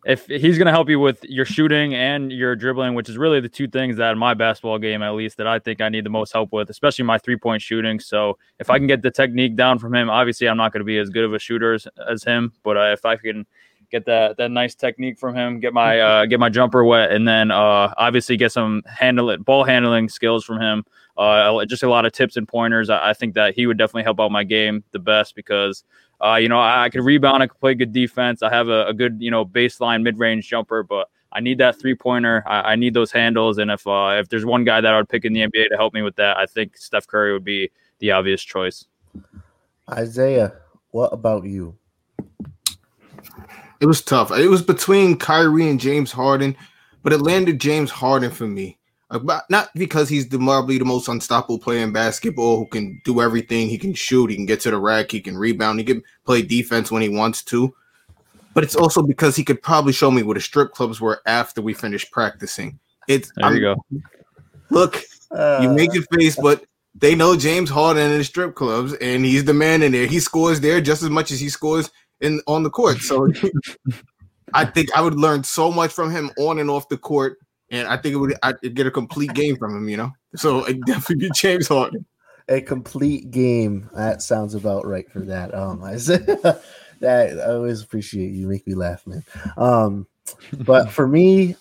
if 0.04 0.26
he's 0.26 0.58
gonna 0.58 0.70
help 0.70 0.90
you 0.90 1.00
with 1.00 1.24
your 1.24 1.46
shooting 1.46 1.94
and 1.94 2.30
your 2.30 2.54
dribbling, 2.56 2.94
which 2.94 3.08
is 3.08 3.16
really 3.16 3.40
the 3.40 3.48
two 3.48 3.66
things 3.66 3.96
that 3.96 4.12
in 4.12 4.18
my 4.18 4.34
basketball 4.34 4.78
game, 4.78 5.02
at 5.02 5.14
least, 5.14 5.38
that 5.38 5.46
I 5.46 5.58
think 5.58 5.80
I 5.80 5.88
need 5.88 6.04
the 6.04 6.10
most 6.10 6.32
help 6.32 6.52
with, 6.52 6.68
especially 6.68 7.06
my 7.06 7.16
three 7.16 7.36
point 7.36 7.62
shooting. 7.62 7.98
So 7.98 8.36
if 8.58 8.68
I 8.68 8.76
can 8.76 8.86
get 8.86 9.00
the 9.00 9.10
technique 9.10 9.56
down 9.56 9.78
from 9.78 9.94
him, 9.94 10.10
obviously 10.10 10.46
I'm 10.46 10.58
not 10.58 10.72
to 10.80 10.84
be 10.84 10.98
as 10.98 11.08
good 11.08 11.24
of 11.24 11.32
a 11.32 11.38
shooter 11.38 11.72
as, 11.72 11.88
as 12.06 12.22
him, 12.22 12.52
but 12.62 12.76
uh, 12.76 12.92
if 12.92 13.06
I 13.06 13.16
can 13.16 13.46
get 13.94 14.06
that 14.06 14.36
that 14.38 14.50
nice 14.50 14.74
technique 14.74 15.18
from 15.18 15.36
him, 15.36 15.60
get 15.60 15.72
my 15.72 16.00
uh, 16.00 16.26
get 16.26 16.40
my 16.40 16.48
jumper 16.48 16.84
wet, 16.84 17.12
and 17.12 17.26
then 17.28 17.52
uh, 17.52 17.94
obviously 17.96 18.36
get 18.36 18.50
some 18.50 18.82
handle 18.86 19.30
it 19.30 19.44
ball 19.44 19.62
handling 19.62 20.08
skills 20.08 20.44
from 20.44 20.60
him. 20.60 20.84
Uh, 21.16 21.64
just 21.64 21.84
a 21.84 21.88
lot 21.88 22.04
of 22.04 22.12
tips 22.12 22.36
and 22.36 22.48
pointers. 22.48 22.90
I, 22.90 23.10
I, 23.10 23.14
think 23.14 23.34
that 23.34 23.54
he 23.54 23.68
would 23.68 23.78
definitely 23.78 24.02
help 24.02 24.18
out 24.18 24.32
my 24.32 24.42
game 24.42 24.82
the 24.90 24.98
best 24.98 25.36
because 25.36 25.84
uh, 26.20 26.34
you 26.34 26.48
know 26.48 26.58
I, 26.58 26.90
I 26.92 26.98
rebound, 26.98 27.40
I 27.44 27.46
could 27.46 27.60
play 27.60 27.74
good 27.74 27.92
defense. 27.92 28.42
I 28.42 28.50
have 28.50 28.68
a, 28.68 28.88
a 28.88 28.92
good 28.92 29.18
you 29.20 29.30
know 29.30 29.44
baseline 29.44 30.02
mid 30.02 30.18
range 30.18 30.48
jumper, 30.48 30.82
but 30.82 31.08
I 31.30 31.38
need 31.38 31.58
that 31.58 31.78
three 31.78 31.94
pointer. 31.94 32.42
I, 32.48 32.72
I, 32.72 32.76
need 32.76 32.94
those 32.94 33.12
handles, 33.12 33.58
and 33.58 33.70
if 33.70 33.86
uh, 33.86 34.16
if 34.18 34.28
there's 34.28 34.44
one 34.44 34.64
guy 34.64 34.80
that 34.80 34.92
I 34.92 34.96
would 34.96 35.08
pick 35.08 35.24
in 35.24 35.32
the 35.32 35.42
NBA 35.42 35.68
to 35.68 35.76
help 35.76 35.94
me 35.94 36.02
with 36.02 36.16
that, 36.16 36.36
I 36.36 36.46
think 36.46 36.76
Steph 36.76 37.06
Curry 37.06 37.32
would 37.32 37.44
be 37.44 37.70
the 38.00 38.10
obvious 38.10 38.42
choice. 38.42 38.86
Isaiah, 39.88 40.54
what 40.90 41.12
about 41.12 41.44
you? 41.44 41.76
It 43.84 43.86
was 43.86 44.00
tough. 44.00 44.30
It 44.30 44.48
was 44.48 44.62
between 44.62 45.18
Kyrie 45.18 45.68
and 45.68 45.78
James 45.78 46.10
Harden, 46.10 46.56
but 47.02 47.12
it 47.12 47.18
landed 47.18 47.60
James 47.60 47.90
Harden 47.90 48.30
for 48.30 48.46
me. 48.46 48.78
Not 49.50 49.68
because 49.74 50.08
he's 50.08 50.26
the 50.26 50.38
probably 50.38 50.78
the 50.78 50.86
most 50.86 51.06
unstoppable 51.06 51.58
player 51.58 51.84
in 51.84 51.92
basketball 51.92 52.56
who 52.56 52.66
can 52.66 52.98
do 53.04 53.20
everything. 53.20 53.68
He 53.68 53.76
can 53.76 53.92
shoot, 53.92 54.30
he 54.30 54.36
can 54.36 54.46
get 54.46 54.60
to 54.60 54.70
the 54.70 54.78
rack, 54.78 55.10
he 55.10 55.20
can 55.20 55.36
rebound, 55.36 55.80
he 55.80 55.84
can 55.84 56.02
play 56.24 56.40
defense 56.40 56.90
when 56.90 57.02
he 57.02 57.10
wants 57.10 57.42
to. 57.44 57.74
But 58.54 58.64
it's 58.64 58.74
also 58.74 59.02
because 59.02 59.36
he 59.36 59.44
could 59.44 59.60
probably 59.60 59.92
show 59.92 60.10
me 60.10 60.22
where 60.22 60.32
the 60.32 60.40
strip 60.40 60.72
clubs 60.72 60.98
were 60.98 61.20
after 61.26 61.60
we 61.60 61.74
finished 61.74 62.10
practicing. 62.10 62.78
It's 63.06 63.30
there 63.36 63.44
I'm, 63.44 63.54
you 63.54 63.60
go. 63.60 63.84
Look, 64.70 65.02
uh, 65.30 65.58
you 65.60 65.68
make 65.68 65.92
your 65.92 66.04
face, 66.04 66.36
but 66.36 66.64
they 66.94 67.14
know 67.14 67.36
James 67.36 67.68
Harden 67.68 68.12
in 68.12 68.16
the 68.16 68.24
strip 68.24 68.54
clubs, 68.54 68.94
and 68.94 69.26
he's 69.26 69.44
the 69.44 69.52
man 69.52 69.82
in 69.82 69.92
there. 69.92 70.06
He 70.06 70.20
scores 70.20 70.60
there 70.62 70.80
just 70.80 71.02
as 71.02 71.10
much 71.10 71.30
as 71.30 71.38
he 71.38 71.50
scores 71.50 71.90
in 72.20 72.40
on 72.46 72.62
the 72.62 72.70
court. 72.70 72.98
So 72.98 73.32
I 74.54 74.64
think 74.64 74.94
I 74.96 75.00
would 75.00 75.18
learn 75.18 75.44
so 75.44 75.70
much 75.70 75.92
from 75.92 76.10
him 76.10 76.30
on 76.38 76.58
and 76.58 76.70
off 76.70 76.88
the 76.88 76.98
court 76.98 77.38
and 77.70 77.88
I 77.88 77.96
think 77.96 78.14
it 78.14 78.18
would 78.18 78.34
I'd 78.42 78.74
get 78.74 78.86
a 78.86 78.90
complete 78.90 79.34
game 79.34 79.56
from 79.56 79.76
him. 79.76 79.88
You 79.88 79.96
know, 79.98 80.12
so 80.36 80.64
it 80.64 80.84
definitely 80.86 81.28
be 81.28 81.30
James 81.34 81.68
Harden. 81.68 82.06
A 82.48 82.60
complete 82.60 83.30
game. 83.30 83.88
That 83.94 84.20
sounds 84.20 84.54
about 84.54 84.86
right 84.86 85.10
for 85.10 85.20
that. 85.20 85.54
Um, 85.54 85.82
I 85.82 85.96
said 85.96 86.26
that 87.00 87.40
I 87.40 87.52
always 87.52 87.82
appreciate 87.82 88.32
you. 88.32 88.46
Make 88.46 88.66
me 88.66 88.74
laugh, 88.74 89.06
man. 89.06 89.24
Um, 89.56 90.06
but 90.58 90.90
for 90.90 91.08
me, 91.08 91.56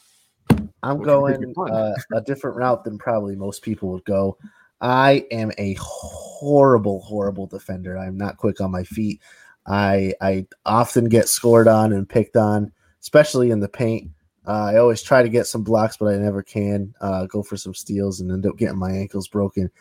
I'm 0.83 1.01
going 1.01 1.53
uh, 1.57 1.93
a 2.13 2.21
different 2.21 2.57
route 2.57 2.83
than 2.83 2.97
probably 2.97 3.35
most 3.35 3.61
people 3.61 3.89
would 3.91 4.03
go. 4.03 4.37
I 4.81 5.25
am 5.31 5.53
a 5.57 5.77
horrible, 5.79 6.99
horrible 6.99 7.47
defender. 7.47 7.97
I'm 7.97 8.17
not 8.17 8.35
quick 8.35 8.59
on 8.59 8.69
my 8.69 8.83
feet. 8.83 9.21
I 9.67 10.13
I 10.21 10.45
often 10.65 11.05
get 11.05 11.29
scored 11.29 11.67
on 11.67 11.93
and 11.93 12.07
picked 12.07 12.35
on, 12.35 12.71
especially 13.01 13.51
in 13.51 13.59
the 13.59 13.69
paint. 13.69 14.11
Uh, 14.45 14.71
I 14.73 14.77
always 14.77 15.01
try 15.01 15.23
to 15.23 15.29
get 15.29 15.47
some 15.47 15.63
blocks, 15.63 15.97
but 15.97 16.13
I 16.13 16.17
never 16.17 16.43
can. 16.43 16.93
Uh, 16.99 17.25
go 17.27 17.43
for 17.43 17.55
some 17.55 17.73
steals 17.73 18.19
and 18.19 18.31
end 18.31 18.45
up 18.45 18.57
getting 18.57 18.77
my 18.77 18.91
ankles 18.91 19.27
broken. 19.27 19.71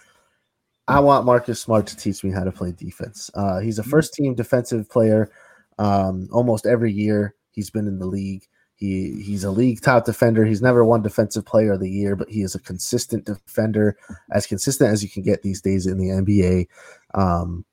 I 0.87 1.01
want 1.01 1.27
Marcus 1.27 1.61
Smart 1.61 1.87
to 1.89 1.97
teach 1.97 2.23
me 2.23 2.31
how 2.31 2.45
to 2.45 2.53
play 2.53 2.73
defense. 2.73 3.31
Uh, 3.35 3.61
he's 3.61 3.79
a 3.79 3.85
first 3.85 4.15
team 4.15 4.35
defensive 4.35 4.89
player 4.89 5.31
um, 5.79 6.29
almost 6.33 6.67
every 6.67 6.93
year 6.93 7.35
he's 7.53 7.71
been 7.71 7.87
in 7.87 7.99
the 7.99 8.07
league. 8.07 8.47
He 8.75 9.23
he's 9.23 9.45
a 9.45 9.51
league 9.51 9.81
top 9.81 10.05
defender. 10.05 10.45
He's 10.45 10.63
never 10.63 10.85
won 10.85 11.03
defensive 11.03 11.45
player 11.45 11.73
of 11.73 11.81
the 11.81 11.91
year, 11.91 12.17
but 12.17 12.29
he 12.29 12.43
is 12.43 12.55
a 12.55 12.61
consistent 12.61 13.27
defender, 13.27 13.97
as 14.33 14.47
consistent 14.47 14.91
as 14.91 15.03
you 15.03 15.09
can 15.09 15.23
get 15.23 15.43
these 15.43 15.61
days 15.61 15.87
in 15.87 15.99
the 15.99 16.09
NBA. 16.09 16.67
Um, 17.15 17.65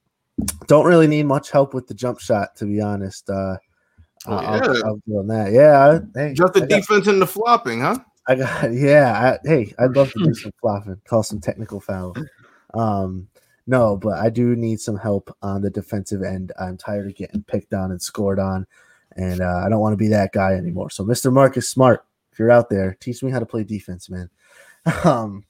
don't 0.67 0.86
really 0.86 1.08
need 1.08 1.23
much 1.25 1.52
help 1.52 1.73
with 1.73 1.88
the 1.88 1.93
jump 1.93 2.19
shot, 2.19 2.56
to 2.58 2.65
be 2.65 2.82
honest. 2.82 3.30
Uh, 3.30 3.58
Oh, 4.28 4.34
I'll, 4.36 4.75
yeah. 4.75 4.82
I'll 4.84 5.02
do 5.08 5.17
on 5.19 5.28
that. 5.28 5.54
Yeah, 5.54 5.99
hey, 6.13 6.34
Just 6.34 6.52
the 6.54 6.63
I 6.63 6.65
got- 6.65 6.75
defense 6.82 7.08
and 7.08 7.21
the 7.21 7.25
flopping, 7.25 7.80
huh? 7.80 7.99
I 8.28 8.36
got 8.36 8.73
yeah. 8.73 9.38
I, 9.43 9.47
hey, 9.47 9.73
I'd 9.80 9.95
love 9.95 10.12
to 10.12 10.25
do 10.25 10.34
some 10.34 10.52
flopping, 10.60 10.99
call 11.08 11.23
some 11.23 11.39
technical 11.39 11.80
fouls. 11.80 12.17
Um, 12.73 13.30
no, 13.65 13.95
but 13.95 14.19
I 14.19 14.30
do 14.30 14.58
need 14.58 14.82
some 14.82 14.97
help 14.97 15.34
on 15.41 15.62
the 15.62 15.69
defensive 15.69 16.21
end. 16.21 16.52
I'm 16.60 16.75
tired 16.75 17.08
of 17.08 17.15
getting 17.15 17.43
picked 17.43 17.73
on 17.73 17.91
and 17.91 18.02
scored 18.02 18.39
on, 18.39 18.67
and 19.15 19.39
uh, 19.39 19.63
I 19.65 19.69
don't 19.69 19.80
want 19.80 19.93
to 19.93 19.97
be 19.97 20.10
that 20.10 20.34
guy 20.34 20.54
anymore. 20.56 20.89
So, 20.89 21.06
Mr. 21.06 21.32
Marcus 21.32 21.69
Smart, 21.69 22.04
if 22.34 22.39
you're 22.39 22.52
out 22.52 22.69
there, 22.69 22.97
teach 22.99 23.23
me 23.23 23.32
how 23.32 23.39
to 23.39 23.45
play 23.45 23.63
defense, 23.63 24.10
man. 24.10 24.30
Um, 25.06 25.45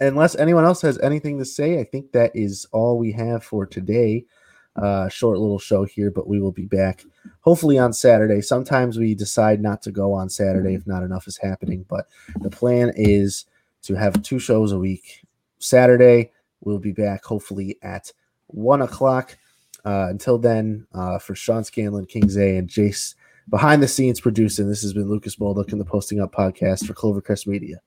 unless 0.00 0.36
anyone 0.36 0.64
else 0.64 0.82
has 0.82 0.98
anything 0.98 1.38
to 1.38 1.44
say, 1.44 1.80
I 1.80 1.84
think 1.84 2.12
that 2.12 2.32
is 2.34 2.66
all 2.72 2.98
we 2.98 3.12
have 3.12 3.44
for 3.44 3.66
today. 3.66 4.24
Uh, 4.76 5.08
short 5.08 5.38
little 5.38 5.58
show 5.58 5.84
here, 5.84 6.10
but 6.10 6.28
we 6.28 6.38
will 6.38 6.52
be 6.52 6.66
back 6.66 7.02
hopefully 7.40 7.78
on 7.78 7.94
Saturday. 7.94 8.42
Sometimes 8.42 8.98
we 8.98 9.14
decide 9.14 9.62
not 9.62 9.80
to 9.82 9.90
go 9.90 10.12
on 10.12 10.28
Saturday 10.28 10.74
if 10.74 10.86
not 10.86 11.02
enough 11.02 11.26
is 11.26 11.38
happening, 11.38 11.86
but 11.88 12.06
the 12.40 12.50
plan 12.50 12.92
is 12.94 13.46
to 13.82 13.94
have 13.94 14.22
two 14.22 14.38
shows 14.38 14.72
a 14.72 14.78
week. 14.78 15.24
Saturday, 15.58 16.30
we'll 16.60 16.78
be 16.78 16.92
back 16.92 17.24
hopefully 17.24 17.78
at 17.80 18.12
one 18.48 18.82
o'clock. 18.82 19.38
Uh, 19.82 20.08
until 20.10 20.36
then, 20.36 20.86
uh, 20.92 21.18
for 21.18 21.34
Sean 21.34 21.64
Scanlon, 21.64 22.04
King 22.04 22.28
Zay, 22.28 22.56
and 22.56 22.68
Jace 22.68 23.14
behind 23.48 23.82
the 23.82 23.88
scenes 23.88 24.20
producing, 24.20 24.68
this 24.68 24.82
has 24.82 24.92
been 24.92 25.08
Lucas 25.08 25.36
Bolduc 25.36 25.72
in 25.72 25.78
the 25.78 25.84
Posting 25.84 26.20
Up 26.20 26.34
podcast 26.34 26.86
for 26.86 26.94
Clovercrest 26.94 27.46
Media. 27.46 27.80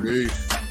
Peace. 0.00 0.61